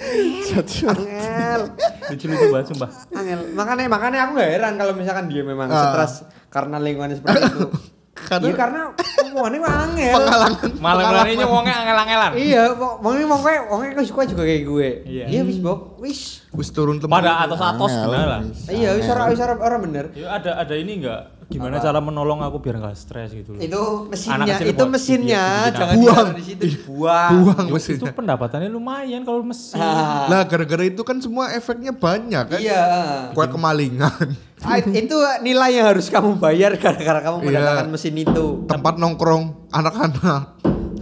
angel. 0.52 1.60
Lucu-lucu 2.08 2.46
banget 2.48 2.66
sumpah. 2.68 2.90
Angel. 3.12 3.40
Makanya 3.52 3.86
makanya 3.88 4.18
aku 4.24 4.32
gak 4.36 4.50
heran 4.50 4.74
kalau 4.74 4.92
misalkan 4.92 5.24
dia 5.26 5.42
memang 5.42 5.68
Ah. 5.68 5.90
stres 5.90 6.12
karena 6.48 6.76
lingkungannya 6.76 7.16
seperti 7.16 7.38
itu. 7.40 7.68
Karena- 8.12 8.44
Iya 8.44 8.54
karena 8.54 8.80
omongannya 9.32 9.58
mah 9.58 9.74
angel. 9.88 10.14
Pengalaman. 10.14 10.70
Malam 10.78 11.26
ini 11.26 11.44
wongnya 11.44 11.74
angel-angelan. 11.74 12.30
Iya, 12.36 12.62
wongnya 12.76 13.26
wongnya 13.26 13.60
wongnya 13.66 14.04
suka 14.04 14.22
juga 14.28 14.42
kayak 14.44 14.62
gue. 14.62 14.88
Iya. 15.08 15.24
Iya, 15.26 15.40
wis, 15.42 15.58
Bok. 15.58 15.96
Wis. 15.98 16.20
Wis 16.52 16.68
turun 16.68 17.00
tempat. 17.00 17.24
Pada 17.24 17.48
bener 17.48 18.28
lah. 18.28 18.40
Iya, 18.68 18.88
wis 18.94 19.06
ora 19.08 19.22
wis 19.32 19.40
ora 19.40 19.76
bener. 19.80 20.12
Ya 20.12 20.36
ada 20.36 20.60
ada 20.60 20.74
ini 20.76 21.00
enggak? 21.00 21.42
Gimana 21.52 21.84
cara 21.84 22.00
menolong 22.00 22.40
aku 22.40 22.64
biar 22.64 22.80
enggak 22.80 22.96
stres 22.96 23.36
gitu 23.36 23.52
loh. 23.52 23.60
Itu 23.60 24.08
mesinnya, 24.08 24.56
itu 24.64 24.72
buat- 24.72 24.88
mesinnya, 24.88 25.44
iya, 25.68 25.76
jangan 25.76 25.94
apa? 25.94 26.00
ditaruh 26.00 26.32
di 26.32 26.44
situ, 26.48 26.64
buang. 26.88 27.30
Buang 27.44 27.66
Itu 27.68 27.74
mesinnya. 27.76 28.12
pendapatannya 28.16 28.70
lumayan 28.72 29.20
kalau 29.20 29.44
mesin. 29.44 29.76
Ah, 29.76 30.32
Lah 30.32 30.48
gara-gara 30.48 30.80
itu 30.80 31.04
kan 31.04 31.20
semua 31.20 31.52
efeknya 31.52 31.92
banyak 31.92 32.44
kan. 32.48 32.56
Iya. 32.56 32.84
Kue 33.36 33.44
kemalingan. 33.52 34.32
Ah, 34.62 34.78
itu 34.78 35.12
nilai 35.42 35.74
yang 35.74 35.90
harus 35.90 36.06
kamu 36.06 36.38
bayar 36.38 36.72
gara-gara 36.78 37.20
kamu 37.20 37.36
Iya. 37.36 37.46
mendatangkan 37.50 37.88
mesin 37.90 38.14
itu. 38.16 38.46
Tempat 38.64 38.94
nongkrong 38.96 39.21
anak-anak. 39.70 40.42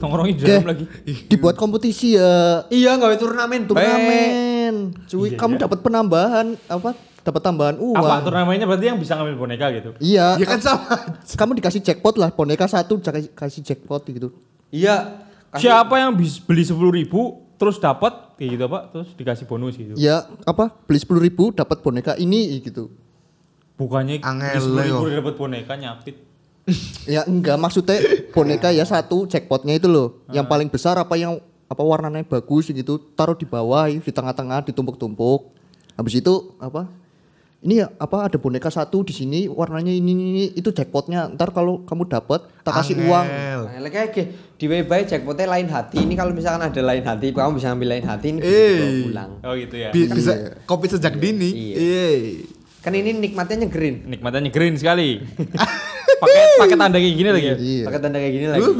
Nongkrongnya 0.00 0.32
di 0.32 0.42
dalam 0.42 0.64
lagi. 0.64 0.84
dibuat 1.28 1.60
kompetisi 1.60 2.16
ya 2.16 2.64
Iya, 2.68 2.96
nggak 2.96 3.20
turnamen, 3.20 3.68
turnamen 3.68 4.74
cuy 5.04 5.28
Iya, 5.28 5.36
kamu 5.36 5.52
iya. 5.54 5.62
dapat 5.68 5.78
penambahan 5.84 6.46
apa 6.66 6.96
dapat 7.20 7.40
tambahan 7.44 7.76
uang. 7.76 8.00
Apa 8.00 8.24
turnamennya 8.24 8.64
berarti 8.64 8.86
yang 8.86 8.96
bisa 8.96 9.12
ngambil 9.12 9.36
boneka 9.36 9.68
gitu. 9.76 9.92
Iya. 10.00 10.40
Ya 10.40 10.46
kan 10.48 10.56
sama. 10.56 10.88
Kamu 11.20 11.52
dikasih 11.52 11.84
jackpot 11.84 12.16
lah, 12.16 12.32
boneka 12.32 12.64
satu 12.64 12.96
dikasih 12.96 13.36
kasih 13.36 13.60
jackpot 13.60 14.08
gitu. 14.08 14.32
Iya. 14.72 15.20
kasih- 15.52 15.68
Siapa 15.68 15.94
yang 16.00 16.16
beli 16.16 16.64
sepuluh 16.64 16.96
ribu 16.96 17.44
terus 17.60 17.76
dapat 17.76 18.40
kayak 18.40 18.56
gitu 18.56 18.64
pak, 18.72 18.82
terus 18.96 19.08
dikasih 19.12 19.44
bonus 19.44 19.76
gitu. 19.76 19.92
Ya 20.00 20.24
apa? 20.48 20.72
Beli 20.88 20.96
sepuluh 20.96 21.20
ribu 21.20 21.52
dapat 21.52 21.84
boneka 21.84 22.16
ini 22.16 22.56
gitu. 22.64 22.88
Bukannya 23.76 24.24
Angel, 24.24 24.64
sepuluh 24.64 25.12
ribu 25.12 25.28
dapat 25.28 25.34
boneka 25.36 25.76
nyapit. 25.76 26.29
Ya 27.04 27.22
enggak 27.24 27.56
maksudnya 27.56 27.98
boneka 28.30 28.70
ya 28.70 28.84
satu 28.84 29.26
jackpotnya 29.26 29.76
itu 29.76 29.86
loh. 29.86 30.22
Yang 30.30 30.46
paling 30.46 30.68
besar 30.68 30.96
apa 30.96 31.14
yang 31.14 31.38
apa 31.66 31.82
warnanya 31.86 32.26
bagus 32.26 32.66
gitu 32.66 32.98
taruh 33.14 33.38
di 33.38 33.46
bawah 33.46 33.86
di 33.86 34.00
tengah-tengah 34.02 34.66
ditumpuk-tumpuk. 34.66 35.54
Habis 35.94 36.18
itu 36.18 36.54
apa? 36.58 36.90
Ini 37.60 37.84
ya 37.84 37.92
apa 38.00 38.24
ada 38.24 38.40
boneka 38.40 38.72
satu 38.72 39.04
di 39.04 39.12
sini 39.12 39.44
warnanya 39.44 39.92
ini, 39.92 40.16
ini, 40.16 40.24
ini 40.32 40.44
itu 40.56 40.72
jackpotnya. 40.72 41.28
Ntar 41.28 41.52
kalau 41.52 41.84
kamu 41.84 42.08
dapat 42.08 42.48
tak 42.64 42.72
kasih 42.72 42.96
uang. 43.04 43.26
Angel. 43.28 43.60
Nah, 43.68 43.90
kayak 43.92 44.08
gini, 44.16 44.26
di 44.56 44.64
WebBuy 44.64 45.04
jackpotnya 45.04 45.44
lain 45.44 45.68
hati. 45.68 46.00
Ini 46.00 46.14
kalau 46.16 46.32
misalkan 46.32 46.72
ada 46.72 46.80
lain 46.80 47.04
hati, 47.04 47.36
kamu 47.36 47.60
bisa 47.60 47.68
ambil 47.68 47.92
lain 47.92 48.04
hati 48.08 48.26
ini 48.32 48.40
bisa 48.40 48.56
Eh. 48.56 49.04
pulang. 49.04 49.30
Oh 49.44 49.52
gitu 49.52 49.76
ya. 49.76 49.92
Bi- 49.92 50.08
bisa 50.08 50.56
kopi 50.64 50.88
sejak 50.88 51.20
dini. 51.20 51.52
Iya. 51.52 51.76
Iya. 51.76 52.08
Kan 52.80 52.96
ini 52.96 53.12
nikmatnya 53.12 53.68
nyegerin. 53.68 54.08
Nikmatnya 54.08 54.48
green 54.48 54.80
sekali. 54.80 55.20
Pakai 56.20 56.42
pakai 56.60 56.76
tanda 56.76 56.96
kayak 57.00 57.16
gini 57.16 57.30
lagi. 57.32 57.48
Iya. 57.56 57.84
Pakai 57.88 58.00
tanda 58.00 58.18
kayak 58.20 58.34
gini 58.36 58.46
lagi. 58.46 58.70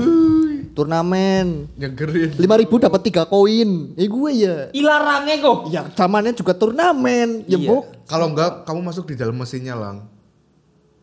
Turnamen. 0.70 1.66
Nyegerin. 1.74 2.30
lima 2.38 2.54
ribu 2.54 2.78
dapat 2.78 3.00
tiga 3.02 3.26
koin. 3.26 3.90
Eh 3.98 4.06
gue 4.06 4.30
ya. 4.32 4.56
Ilarangnya 4.70 5.34
kok. 5.42 5.58
Ya 5.68 5.82
zamannya 5.92 6.32
juga 6.32 6.54
turnamen. 6.54 7.42
Ya 7.50 7.58
Iya. 7.58 7.68
bu. 7.68 7.76
Kalau 8.06 8.30
enggak 8.30 8.64
kamu 8.64 8.80
masuk 8.84 9.10
di 9.10 9.18
dalam 9.18 9.34
mesinnya 9.34 9.74
lang. 9.74 10.06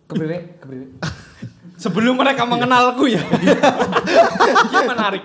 Kepriwe, 0.07 0.61
kepriwe. 0.63 0.85
Sebelum 1.77 2.15
mereka 2.15 2.47
mengenalku 2.47 3.05
ya. 3.05 3.21
Ini 4.71 4.79
menarik. 4.87 5.23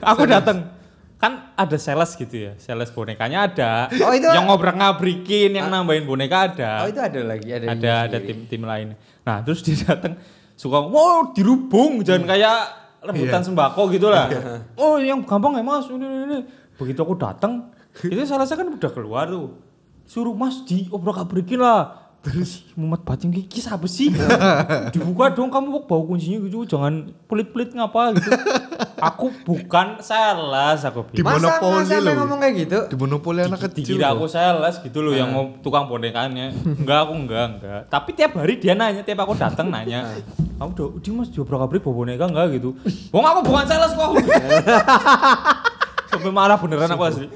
Aku 0.00 0.22
datang. 0.24 0.77
Kan 1.18 1.50
ada 1.52 1.74
sales 1.76 2.14
gitu 2.14 2.30
ya. 2.30 2.52
Sales 2.56 2.94
bonekanya 2.94 3.50
ada. 3.50 3.72
Oh, 3.90 4.14
itu- 4.14 4.30
yang 4.30 4.46
ngobrak-ngabrikin, 4.46 5.50
yang 5.50 5.66
nambahin 5.66 6.06
boneka 6.06 6.46
ada. 6.46 6.86
Oh 6.86 6.88
itu 6.88 7.02
ada 7.02 7.20
lagi, 7.26 7.50
ada. 7.50 7.66
ada 7.74 7.92
ada 8.06 8.18
tim-tim 8.22 8.62
lain. 8.62 8.94
Nah, 9.26 9.42
terus 9.42 9.60
dia 9.60 9.74
datang 9.82 10.14
suka 10.54 10.78
wow 10.78 11.34
dirubung 11.34 12.02
jangan 12.02 12.22
kayak 12.24 12.58
rebutan 13.02 13.42
sembako 13.42 13.90
gitu 13.90 14.06
lah. 14.06 14.30
Oh, 14.74 14.98
yang 14.98 15.26
gampang 15.26 15.54
ya 15.54 15.62
Mas. 15.62 15.90
Ini, 15.90 16.06
ini. 16.06 16.38
Begitu 16.78 17.02
aku 17.02 17.18
datang, 17.18 17.74
itu 18.06 18.22
salah 18.22 18.46
saya 18.46 18.62
kan 18.62 18.70
udah 18.70 18.90
keluar 18.90 19.26
tuh. 19.26 19.58
Suruh 20.06 20.32
Mas 20.32 20.62
diobrak-abrikin 20.64 21.58
lah. 21.58 22.07
Terus 22.28 22.68
mumet 22.76 23.00
bacing 23.02 23.32
kiki 23.32 23.64
apa 23.64 23.88
sih? 23.88 24.12
Dibuka 24.94 25.32
dong 25.32 25.48
kamu 25.48 25.80
kok 25.80 25.84
bau 25.88 26.04
kuncinya 26.04 26.44
gitu, 26.44 26.68
jangan 26.68 27.08
pelit-pelit 27.24 27.72
ngapa 27.72 28.12
gitu. 28.20 28.30
aku 29.00 29.32
bukan 29.48 30.02
sales 30.04 30.84
aku 30.84 31.08
Di 31.10 31.24
bilang. 31.24 31.40
Monopoli 31.40 31.88
masa 31.88 32.12
ngomong 32.12 32.38
kayak 32.44 32.54
gitu? 32.60 32.78
Di 32.92 32.96
monopoli 33.00 33.40
anak 33.40 33.60
kecil. 33.70 33.96
Dikira 33.96 34.12
loh. 34.12 34.22
aku 34.22 34.26
sales 34.28 34.76
gitu 34.84 34.98
loh 35.00 35.16
yang 35.16 35.32
mau 35.32 35.56
tukang 35.64 35.88
bonekanya. 35.88 36.52
Enggak 36.52 37.08
aku 37.08 37.12
enggak 37.16 37.44
enggak. 37.56 37.80
Tapi 37.88 38.10
tiap 38.12 38.36
hari 38.36 38.60
dia 38.60 38.76
nanya, 38.76 39.00
tiap 39.00 39.24
aku 39.24 39.32
datang 39.32 39.72
nanya. 39.72 40.04
Kamu 40.58 40.74
udah 40.74 40.86
di 40.98 41.10
Mas 41.14 41.30
diobrak 41.30 41.70
abrik 41.70 41.80
bawa 41.86 42.04
boneka 42.04 42.26
enggak 42.28 42.58
gitu. 42.58 42.74
Wong 43.14 43.24
aku 43.24 43.40
bukan 43.46 43.64
sales 43.64 43.94
kok. 43.94 44.10
Sampai 46.10 46.32
marah 46.34 46.58
beneran 46.58 46.90
aku 46.92 47.04
asli. 47.06 47.26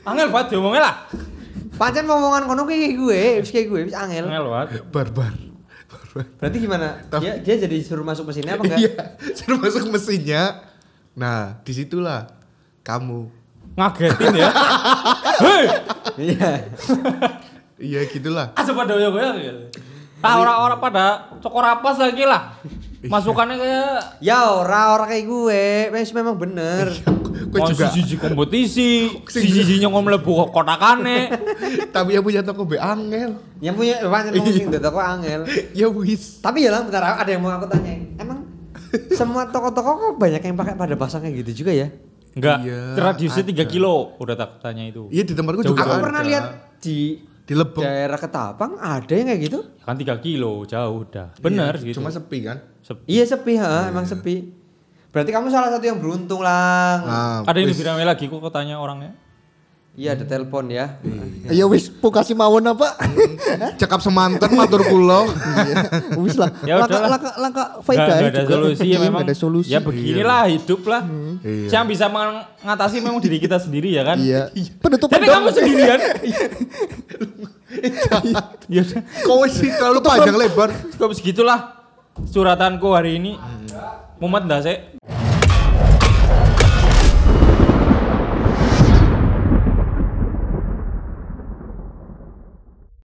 Angel 0.00 0.32
banget 0.32 0.56
diomongnya 0.56 0.82
lah. 0.88 0.94
Pancen 1.80 2.04
ngomongan 2.04 2.44
kono 2.44 2.68
kayak 2.68 2.92
gue, 2.92 3.22
wis 3.40 3.48
kayak 3.48 3.72
gue, 3.72 3.80
wis 3.88 3.96
angel. 3.96 4.28
Angel 4.28 4.52
banget. 4.52 4.84
Barbar. 4.92 5.32
Berarti 6.12 6.58
gimana? 6.60 7.00
Dia, 7.16 7.40
dia 7.40 7.56
jadi 7.56 7.76
suruh 7.80 8.04
masuk 8.04 8.28
mesinnya 8.28 8.60
apa 8.60 8.68
enggak? 8.68 8.80
Iya, 8.84 8.92
suruh 9.40 9.56
masuk 9.56 9.88
mesinnya. 9.88 10.60
Nah, 11.16 11.56
di 11.64 11.72
situlah 11.72 12.28
kamu. 12.84 13.32
Ngagetin 13.80 14.34
ya. 14.36 14.50
Hei, 15.44 15.64
Iya. 16.20 16.50
Iya 17.80 18.04
gitulah. 18.12 18.52
aja 18.52 18.76
pada 18.76 18.92
goyang 18.92 19.40
gitu. 19.40 19.80
Ah 20.20 20.36
orang-orang 20.36 20.84
pada 20.84 21.32
cokor 21.40 21.64
apa 21.64 21.96
lagi 21.96 22.28
lah. 22.28 22.52
Masukannya 23.00 23.56
kayak 23.56 24.20
Ya 24.20 24.52
ora 24.52 24.92
ora 24.92 25.08
kayak 25.08 25.24
gue, 25.24 25.64
wis 25.96 26.12
memang 26.12 26.36
bener. 26.36 26.92
Mau 27.52 27.66
juga. 27.66 27.90
siji 27.90 28.14
kompetisi, 28.14 29.10
siji-sijinya 29.20 29.86
ngomong 29.86 30.06
mlebu 30.08 30.30
kotakane. 30.48 31.18
Tapi 31.94 32.14
yang 32.14 32.22
punya 32.22 32.40
toko 32.40 32.62
be 32.62 32.76
angel. 32.76 33.42
Yang 33.58 33.74
punya 33.74 33.94
pancen 34.04 34.30
ngomong 34.32 34.54
sing 34.54 34.70
toko 34.70 34.98
angel. 34.98 35.40
Ya 35.72 35.86
wis. 35.86 36.38
Tapi 36.38 36.62
ya 36.62 36.70
lah 36.70 36.82
bentar 36.82 37.02
ada 37.02 37.26
yang 37.26 37.40
mau 37.40 37.50
aku 37.50 37.66
tanyain. 37.66 38.14
Emang 38.16 38.46
semua 39.10 39.46
toko-toko 39.46 39.90
kok 39.92 40.12
banyak 40.16 40.38
yang 40.40 40.54
pakai 40.54 40.74
pada 40.74 40.94
pasang 40.94 41.20
kayak 41.20 41.42
gitu 41.42 41.62
juga 41.62 41.72
ya? 41.72 41.88
Enggak, 42.30 42.62
Iya, 42.62 42.94
radiusnya 42.94 43.42
3 43.42 43.54
ada. 43.56 43.64
kilo 43.66 43.94
udah 44.16 44.34
tak 44.34 44.62
tanya 44.62 44.86
itu. 44.86 45.10
Iya 45.10 45.22
di 45.24 45.34
tempatku 45.34 45.62
juga 45.64 45.82
Aku 45.82 45.98
pernah 45.98 46.22
lihat 46.22 46.44
di 46.78 47.18
di 47.42 47.54
Lebong. 47.56 47.82
daerah 47.82 48.14
Ketapang 48.14 48.78
ada 48.78 49.10
yang 49.10 49.26
kayak 49.26 49.42
gitu. 49.42 49.58
Kan 49.82 49.98
3 49.98 50.22
kilo 50.22 50.62
jauh 50.62 51.02
udah. 51.02 51.34
Bener 51.36 51.74
Iya, 51.74 51.90
gitu. 51.90 51.98
Cuma 51.98 52.14
sepi 52.14 52.46
kan. 52.46 52.62
Sep- 52.78 53.02
Iya 53.04 53.26
sepi 53.26 53.58
ha, 53.58 53.90
emang 53.90 54.06
sepi. 54.06 54.59
Berarti 55.10 55.30
kamu 55.34 55.50
salah 55.50 55.74
satu 55.74 55.84
yang 55.84 55.98
beruntung 55.98 56.38
lah. 56.38 57.02
Nah, 57.02 57.38
Ada 57.42 57.58
yang 57.58 57.68
lebih 57.74 58.06
lagi 58.06 58.24
kok 58.30 58.40
katanya 58.46 58.78
orangnya. 58.78 59.12
Iya 59.98 60.14
ada 60.14 60.22
telepon 60.22 60.70
ya. 60.70 61.02
Ya 61.50 61.66
wis, 61.66 61.90
pu 61.90 62.14
kasih 62.14 62.38
mawon 62.38 62.62
apa? 62.62 62.94
cekap 63.82 63.98
semanten 63.98 64.46
matur 64.54 64.86
kula. 64.86 65.26
Iya, 65.26 65.74
wis 66.24 66.38
lah. 66.38 66.46
Ya 66.62 66.78
langkah, 66.78 67.02
udahlah. 67.02 67.20
langkah, 67.36 67.66
faedah 67.82 68.06
nggak 68.06 68.30
ada 68.30 68.42
solusi 68.46 68.86
ya 68.86 68.86
Iya, 68.86 68.98
memang. 69.02 69.20
ada 69.26 69.34
solusi. 69.34 69.68
Ya 69.74 69.80
beginilah 69.82 70.46
hidup 70.46 70.86
lah. 70.86 71.02
Iya. 71.42 71.68
Yang 71.74 71.84
bisa 71.90 72.06
mengatasi 72.06 72.96
memang 73.02 73.18
diri 73.18 73.42
kita 73.42 73.58
sendiri 73.58 73.90
ya 73.90 74.06
kan. 74.06 74.16
Iya. 74.22 74.54
Penutup 74.78 75.10
Jadi 75.10 75.26
kamu 75.26 75.48
sendirian. 75.50 76.00
Ya 78.70 78.82
udah. 78.82 79.02
Kau 79.26 79.46
sih 79.46 79.70
terlalu 79.70 79.98
panjang 80.02 80.36
lebar. 80.38 80.70
Cukup 80.94 81.14
segitulah 81.14 81.82
suratanku 82.30 82.90
hari 82.94 83.18
ini. 83.18 83.38
Mumet 84.20 84.44
enggak 84.44 84.60
sih? 84.66 84.76